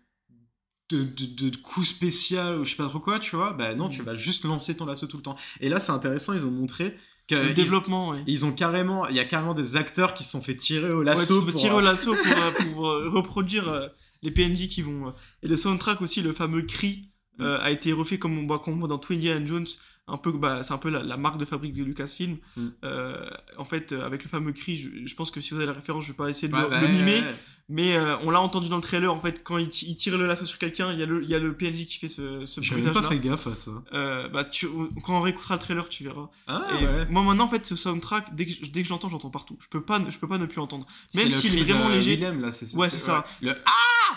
[0.89, 3.87] De, de, de coups spéciaux ou je sais pas trop quoi, tu vois, bah non,
[3.87, 3.91] Mm.
[3.91, 5.37] tu vas juste lancer ton lasso tout le temps.
[5.61, 6.97] Et là, c'est intéressant, ils ont montré
[7.29, 8.21] que Le ils- développement, ouais.
[8.27, 11.01] ils, ont carrément, il y a carrément des acteurs qui se sont fait tirer au
[11.01, 11.41] lasso.
[11.43, 12.23] pour, tirer euh, au lasso pour,
[12.73, 12.81] pour,
[13.13, 13.87] reproduire euh,
[14.21, 15.07] les PNJ qui vont.
[15.07, 15.11] euh,
[15.43, 17.07] Et le soundtrack aussi, le fameux cri,
[17.37, 17.43] Mm.
[17.43, 19.67] euh, a été refait comme on, voit- comme on voit dans Twin Indiana Jones.
[20.13, 22.37] Un peu, bah, c'est un peu la, la marque de fabrique de Lucasfilm.
[22.57, 22.67] Mm.
[22.83, 25.67] Euh, en fait, euh, avec le fameux cri, je, je pense que si vous avez
[25.67, 27.19] la référence, je vais pas essayer de Ouais, le, bah, le ouais, mimer.
[27.21, 27.35] ouais.
[27.69, 30.17] Mais euh, on l'a entendu dans le trailer, en fait, quand il, ti- il tire
[30.17, 32.09] le lasso sur quelqu'un, il y, a le- il y a le PNJ qui fait
[32.09, 33.71] ce, ce J'avais même pas fait gaffe à ça.
[33.93, 34.67] Euh, bah, tu,
[35.03, 36.29] quand on réécoutera le trailer, tu verras.
[36.47, 37.05] Ah Et ouais.
[37.09, 39.57] moi maintenant en fait ce soundtrack dès que, dès que je l'entends j'entends partout.
[39.61, 40.85] Je peux pas je peux pas ne plus l'entendre.
[41.09, 42.15] C'est Même s'il est vraiment léger.
[42.15, 43.25] Willem, là, c'est Ouais, c'est ça.
[43.41, 43.51] Le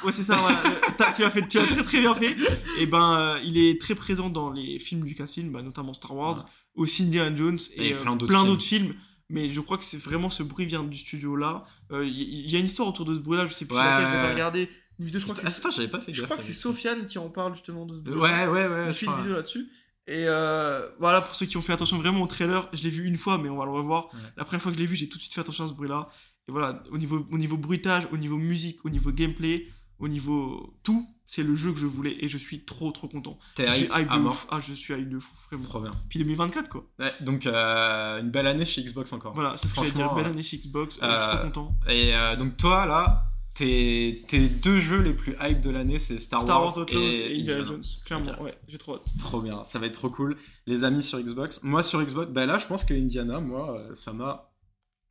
[0.05, 0.37] Ouais c'est ça.
[0.37, 1.13] voilà.
[1.15, 2.37] Tu as fait tu as très très bien fait.
[2.81, 6.39] Et ben euh, il est très présent dans les films Lucasfilm, bah, notamment Star Wars,
[6.39, 6.43] Ouais.
[6.83, 8.51] aussi Indiana Jones et, Et euh, plein d'autres plein films.
[8.51, 8.95] d'autres films.
[9.31, 11.65] Mais je crois que c'est vraiment ce bruit vient du studio là.
[11.91, 13.47] Il y, y a une histoire autour de ce bruit là.
[13.47, 14.69] Je sais plus Ouais, sur laquelle j'avais regardé
[14.99, 15.21] une vidéo.
[15.21, 16.21] Je crois que Ah, c'est j'avais pas fait gaffe.
[16.21, 18.15] je crois que c'est Sofiane qui en parle justement de ce bruit.
[18.17, 18.85] Ouais, ouais, ouais.
[18.87, 19.67] Il je fait une vidéo là-dessus.
[20.07, 23.07] Et euh, voilà, pour ceux qui ont fait attention vraiment au trailer, je l'ai vu
[23.07, 24.13] une fois, mais on va le revoir.
[24.13, 24.21] Ouais.
[24.37, 25.73] La première fois que je l'ai vu, j'ai tout de suite fait attention à ce
[25.73, 26.11] bruit-là.
[26.47, 29.67] Et voilà, au niveau, au niveau bruitage, au niveau musique, au niveau gameplay,
[29.99, 33.39] au niveau tout, c'est le jeu que je voulais et je suis trop trop content.
[33.55, 34.33] T'es hype hype de mort.
[34.33, 34.47] ouf.
[34.51, 35.65] Ah, je suis hype de fou, vraiment.
[35.65, 35.93] Trop bien.
[36.09, 36.85] Puis 2024, quoi.
[36.99, 39.35] Ouais, donc, euh, une belle année chez Xbox encore.
[39.35, 40.15] Voilà, c'est ce que j'allais dire.
[40.15, 41.77] Belle euh, année chez Xbox, euh, je euh, suis trop content.
[41.89, 46.19] Et euh, donc, toi, là, tes, tes deux jeux les plus hype de l'année, c'est
[46.19, 47.65] Star, Star Wars, Wars et, et Indiana.
[47.67, 47.83] Jones.
[48.05, 49.05] Clairement, ouais, j'ai trop hâte.
[49.19, 50.37] Trop bien, ça va être trop cool.
[50.67, 51.63] Les amis sur Xbox.
[51.63, 54.51] Moi, sur Xbox, bah là, je pense que Indiana, moi, euh, ça m'a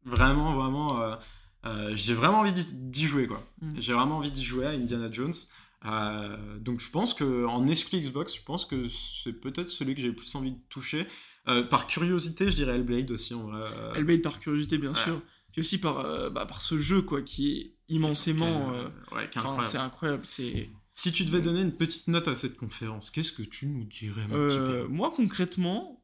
[0.06, 1.02] vraiment, vraiment.
[1.66, 3.48] Euh, j'ai vraiment envie d'y jouer, quoi.
[3.62, 3.74] Mm.
[3.78, 5.34] J'ai vraiment envie d'y jouer à Indiana Jones.
[5.86, 10.02] Euh, donc, je pense que en exclu Xbox, je pense que c'est peut-être celui que
[10.02, 11.08] j'ai le plus envie de toucher.
[11.48, 13.62] Euh, par curiosité, je dirais Hellblade aussi, en vrai.
[13.62, 15.04] euh, Hellblade par curiosité, bien ouais.
[15.04, 15.22] sûr.
[15.52, 18.72] Puis aussi par, bah, par ce jeu, quoi, qui est immensément.
[19.12, 19.66] ouais, incroyable.
[19.66, 20.24] c'est incroyable.
[20.26, 20.70] C'est.
[20.96, 24.28] Si tu devais donner une petite note à cette conférence, qu'est-ce que tu nous dirais,
[24.28, 26.03] mon petit moi, concrètement,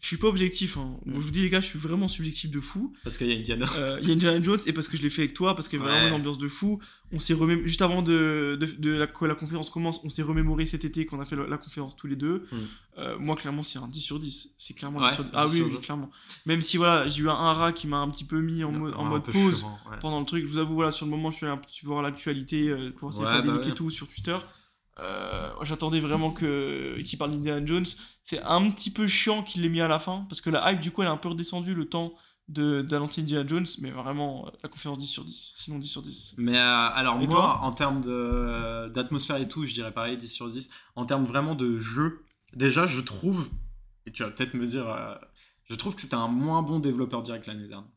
[0.00, 0.76] je suis pas objectif.
[0.76, 0.96] Hein.
[1.06, 1.20] Bon, Mm.
[1.20, 2.92] je vous dis, les gars, je suis vraiment subjectif de fou.
[3.02, 3.66] Parce qu'il y a Indiana.
[3.76, 5.68] Euh, Il y a Indiana Jones, et parce que je l'ai fait avec toi, parce
[5.68, 6.78] qu'il y a vraiment une ambiance de fou.
[7.10, 7.34] On s'est
[7.64, 11.06] Juste avant de, de, de la, que la conférence commence, on s'est remémoré cet été
[11.06, 12.46] qu'on a fait la, la conférence tous les deux.
[12.52, 12.56] Mm.
[12.98, 14.50] Euh, moi, clairement, c'est un 10 sur 10.
[14.58, 15.30] C'est clairement Ouais, 10 sur 10.
[15.30, 15.78] 10 Ah oui, sur oui, 10.
[15.80, 16.10] clairement.
[16.46, 18.70] Même si, voilà, j'ai eu un, un rat qui m'a un petit peu mis en,
[18.72, 19.96] mode, en Un mode peu pause ouais.
[20.00, 20.44] pendant le truc.
[20.44, 22.68] Je vous avoue, voilà, sur le moment, je suis allé un petit peu voir l'actualité,
[22.68, 23.70] euh, pour voir s'il y a Ouais, pas des bah leaks ouais.
[23.72, 24.36] et tout sur Twitter.
[25.00, 27.86] Euh, J'attendais vraiment que qu'il parle d'Indiana Jones.
[28.24, 30.80] C'est un petit peu chiant qu'il l'ait mis à la fin, parce que la hype,
[30.80, 32.14] du coup, elle a un peu redescendu le temps
[32.48, 36.34] d'annoncer Indiana Jones, mais vraiment, euh, la conférence 10 sur 10, sinon 10 sur 10.
[36.38, 38.00] Mais euh, alors Et moi, en termes
[38.90, 40.70] d'atmosphère et tout, je dirais pareil, 10 sur 10.
[40.96, 42.24] En termes vraiment de jeu,
[42.54, 43.48] déjà, je trouve,
[44.06, 45.14] et tu vas peut-être me dire, euh,
[45.64, 47.90] je trouve que c'était un moins bon développeur direct l'année dernière.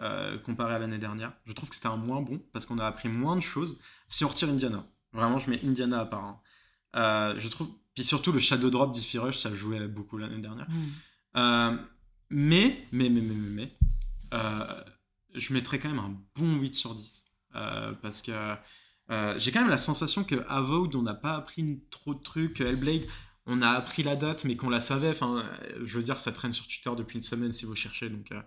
[0.00, 1.32] euh, comparé à l'année dernière.
[1.44, 3.78] Je trouve que c'était un moins bon, parce qu'on a appris moins de choses.
[4.06, 6.24] Si on retire Indiana, vraiment, je mets Indiana à part.
[6.24, 6.40] hein.
[6.96, 10.66] Euh, je trouve, puis surtout le Shadow Drop d'Iffy Rush, ça jouait beaucoup l'année dernière.
[11.36, 11.76] Euh,
[12.30, 13.78] mais, mais, mais, mais, mais, mais,
[14.34, 14.80] euh,
[15.34, 17.26] je mettrais quand même un bon 8 sur 10.
[17.54, 18.54] Euh, parce que
[19.10, 22.60] euh, j'ai quand même la sensation que Avowed, on n'a pas appris trop de trucs.
[22.60, 23.02] Hellblade,
[23.46, 25.10] on a appris la date, mais qu'on la savait.
[25.10, 28.10] Enfin, euh, je veux dire, ça traîne sur Twitter depuis une semaine si vous cherchez.
[28.10, 28.40] Donc, euh,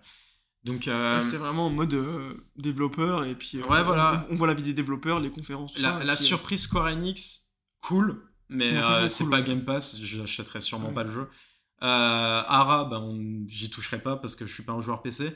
[0.64, 4.26] donc euh, Ouais, C'était vraiment en mode euh, développeur, et puis euh, Ouais, voilà.
[4.30, 6.24] on, on voit la vie des développeurs, les conférences, tout la, ça, la et puis,
[6.26, 7.52] euh, surprise Square Enix,
[7.82, 8.22] cool.
[8.50, 8.74] Mais
[9.08, 9.44] c'est cool, pas ouais.
[9.44, 10.94] Game Pass, j'achèterai sûrement Ouais.
[10.94, 11.28] pas le jeu.
[11.80, 15.36] Ara, ben, on- j'y toucherai pas parce que je suis pas un joueur PC.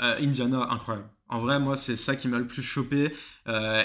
[0.00, 1.08] Indiana, incroyable.
[1.28, 3.14] En vrai, moi, c'est ça qui m'a le plus chopé.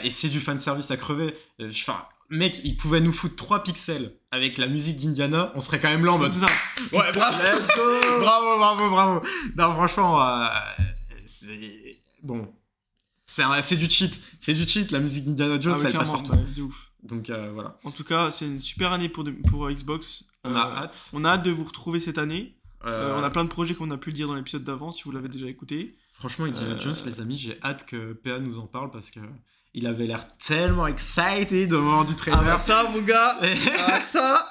[0.03, 1.36] Et c'est du fanservice à crever.
[1.62, 5.89] Enfin, mec, il pouvait nous foutre 3 pixels avec la musique d'Indiana, on serait quand
[5.89, 6.32] même là en mode.
[6.32, 6.51] c'est ça.
[6.91, 7.38] Ouais, bravo,
[8.19, 9.21] bravo, bravo, bravo.
[9.55, 10.47] Non, franchement, euh,
[11.25, 11.97] c'est.
[12.23, 12.53] Bon.
[13.25, 14.19] C'est un- c'est du cheat.
[14.39, 16.32] C'est du cheat, la musique d'Indiana Jones, Ah oui, elle passe partout.
[16.55, 16.91] de ouf.
[17.03, 17.77] Donc euh, voilà.
[17.84, 20.25] En tout cas, c'est une super année pour, de- pour euh, Xbox.
[20.43, 21.09] On Euh, a hâte.
[21.13, 22.55] On a hâte de vous retrouver cette année.
[22.86, 24.91] Euh, Euh, on a plein de projets qu'on a pu le dire dans l'épisode d'avant,
[24.91, 25.95] si vous l'avez déjà écouté.
[26.13, 29.19] Franchement, Indiana Euh, Jones, les amis, j'ai hâte que PA nous en parle parce que
[29.74, 32.39] il avait l'air tellement excited au moment du trailer.
[32.41, 33.39] Ah bah ça, mon gars
[33.88, 34.45] Ah ça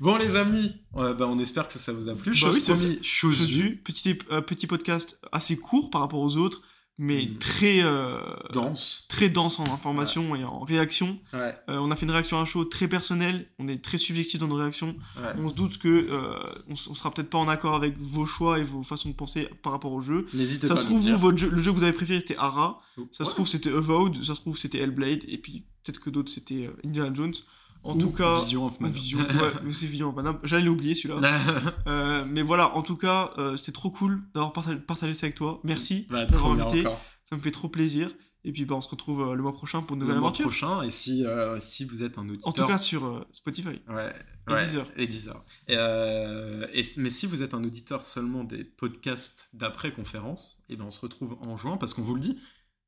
[0.00, 2.30] bon, les amis, euh, bah, on espère que ça vous a plu.
[2.32, 3.76] Bah chose oui, promis, chose Chose due.
[3.76, 6.62] petit, euh, petit podcast assez court par rapport aux autres,
[6.98, 7.38] mais Mm.
[7.38, 8.18] très, euh,
[8.52, 9.06] Danse.
[9.08, 11.18] très dense en information et en réaction.
[11.32, 11.54] Ouais.
[11.68, 14.46] Euh, on a fait une réaction à chaud très personnelle, on est très subjectif dans
[14.48, 14.96] nos réactions.
[15.18, 15.32] ouais.
[15.38, 16.34] On se doute que euh,
[16.68, 19.72] on, sera peut-être pas en accord avec vos choix et vos façons de penser par
[19.72, 20.26] rapport au jeu.
[20.32, 22.36] N'hésitez Ça pas se trouve, vous, votre jeu- le jeu que vous avez préféré c'était
[22.38, 22.80] Ara,
[23.12, 26.30] ça se trouve c'était Avowed, ça se trouve c'était Hellblade, et puis peut-être que d'autres
[26.32, 27.34] c'était euh, Indiana Jones.
[27.82, 28.76] En Ou tout cas, Vision of.
[28.80, 30.36] Vision, ouais, c'est Vision of.
[30.44, 31.20] J'allais l'oublier celui-là.
[31.86, 35.36] Euh, mais voilà, en tout cas, euh, c'était trop cool d'avoir partagé, partagé ça avec
[35.36, 35.60] toi.
[35.62, 36.86] Merci Bah, d'avoir invité.
[36.86, 37.00] encore.
[37.30, 38.10] Ça me fait trop plaisir.
[38.44, 40.28] Et puis bah, on se retrouve euh, le mois prochain pour une nouvelle le mois
[40.30, 40.46] aventure.
[40.46, 40.82] prochain.
[40.82, 42.46] Et si, euh, si vous êtes un auditeur.
[42.48, 43.80] En tout cas sur euh, Spotify.
[43.88, 44.12] Ouais.
[44.48, 44.86] Et ouais, Deezer.
[44.96, 45.44] Et Deezer.
[45.66, 50.84] Et, euh, et- mais si vous êtes un auditeur seulement des podcasts d'après-conférence, et ben
[50.84, 52.38] on se retrouve en juin parce qu'on vous le dit.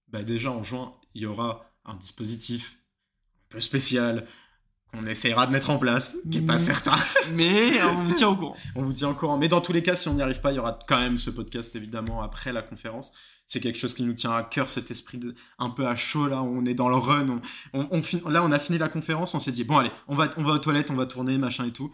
[0.09, 2.79] Bah déjà en juin, il y aura un dispositif
[3.51, 4.27] un peu spécial
[4.93, 6.59] qu'on essaiera de mettre en place, qui est pas Mm.
[6.59, 6.97] certain.
[7.33, 8.57] Mais on vous tient au courant.
[8.75, 9.37] on vous tient au courant.
[9.39, 11.19] Mais dans tous les cas, si on n'y arrive pas, il y aura quand même
[11.19, 13.13] ce podcast évidemment après la conférence.
[13.47, 16.27] C'est quelque chose qui nous tient à cœur, cet esprit de, un peu à chaud
[16.29, 17.27] là, on est dans le run.
[17.73, 19.91] On, on- on fin- là, on a fini la conférence, on s'est dit bon allez,
[20.07, 21.91] on va, on va aux toilettes, on va tourner, machin et tout.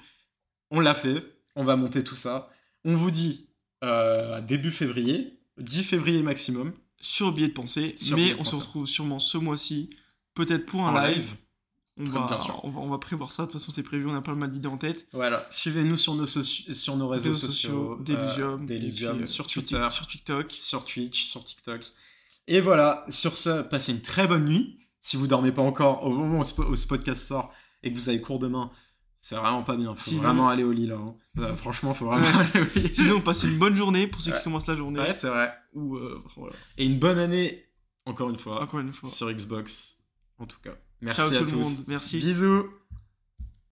[0.70, 1.24] On l'a fait,
[1.56, 2.50] on va monter tout ça.
[2.84, 3.48] On vous dit
[3.84, 7.94] euh, début février, 10 février maximum, Sur Billet de Pensée.
[7.96, 9.90] Sur mais on se retrouve sûrement ce mois-ci.
[10.34, 11.16] Peut-être pour un en live.
[11.18, 11.34] live.
[11.96, 12.60] On, Très va, bien sûr.
[12.64, 13.42] on, va, on va prévoir ça.
[13.46, 14.06] De toute façon, c'est prévu.
[14.08, 15.06] On a pas mal d'idées en tête.
[15.12, 19.86] Voilà, suivez-nous sur nos, soci- sur nos réseaux, Réseaux sociaux, euh, puis, euh, sur Twitter,
[19.90, 20.50] sur TikTok.
[20.50, 21.82] sur Twitch, sur TikTok.
[22.48, 24.80] Et voilà, sur ce, passez une très bonne nuit.
[25.00, 28.20] Si vous dormez pas encore au moment où ce, podcast sort et que vous avez
[28.20, 28.70] cours demain,
[29.18, 29.94] c'est vraiment pas bien.
[29.94, 30.96] Faut Sinon- vraiment aller au lit là.
[30.96, 31.14] hein.
[31.38, 32.92] Euh, franchement, faut vraiment aller au lit.
[32.94, 34.38] Sinon, passez une bonne journée pour ceux Ouais.
[34.38, 34.98] qui commencent la journée.
[34.98, 35.52] Ouais, c'est vrai.
[35.74, 36.54] Ou euh, voilà.
[36.76, 37.64] Et une bonne année,
[38.04, 39.08] encore une fois, Encore une fois.
[39.08, 39.98] sur Xbox.
[40.38, 41.50] En tout cas, merci Ciao à tout tous.
[41.56, 41.84] le monde.
[41.88, 42.18] Merci.
[42.18, 42.66] Bisous.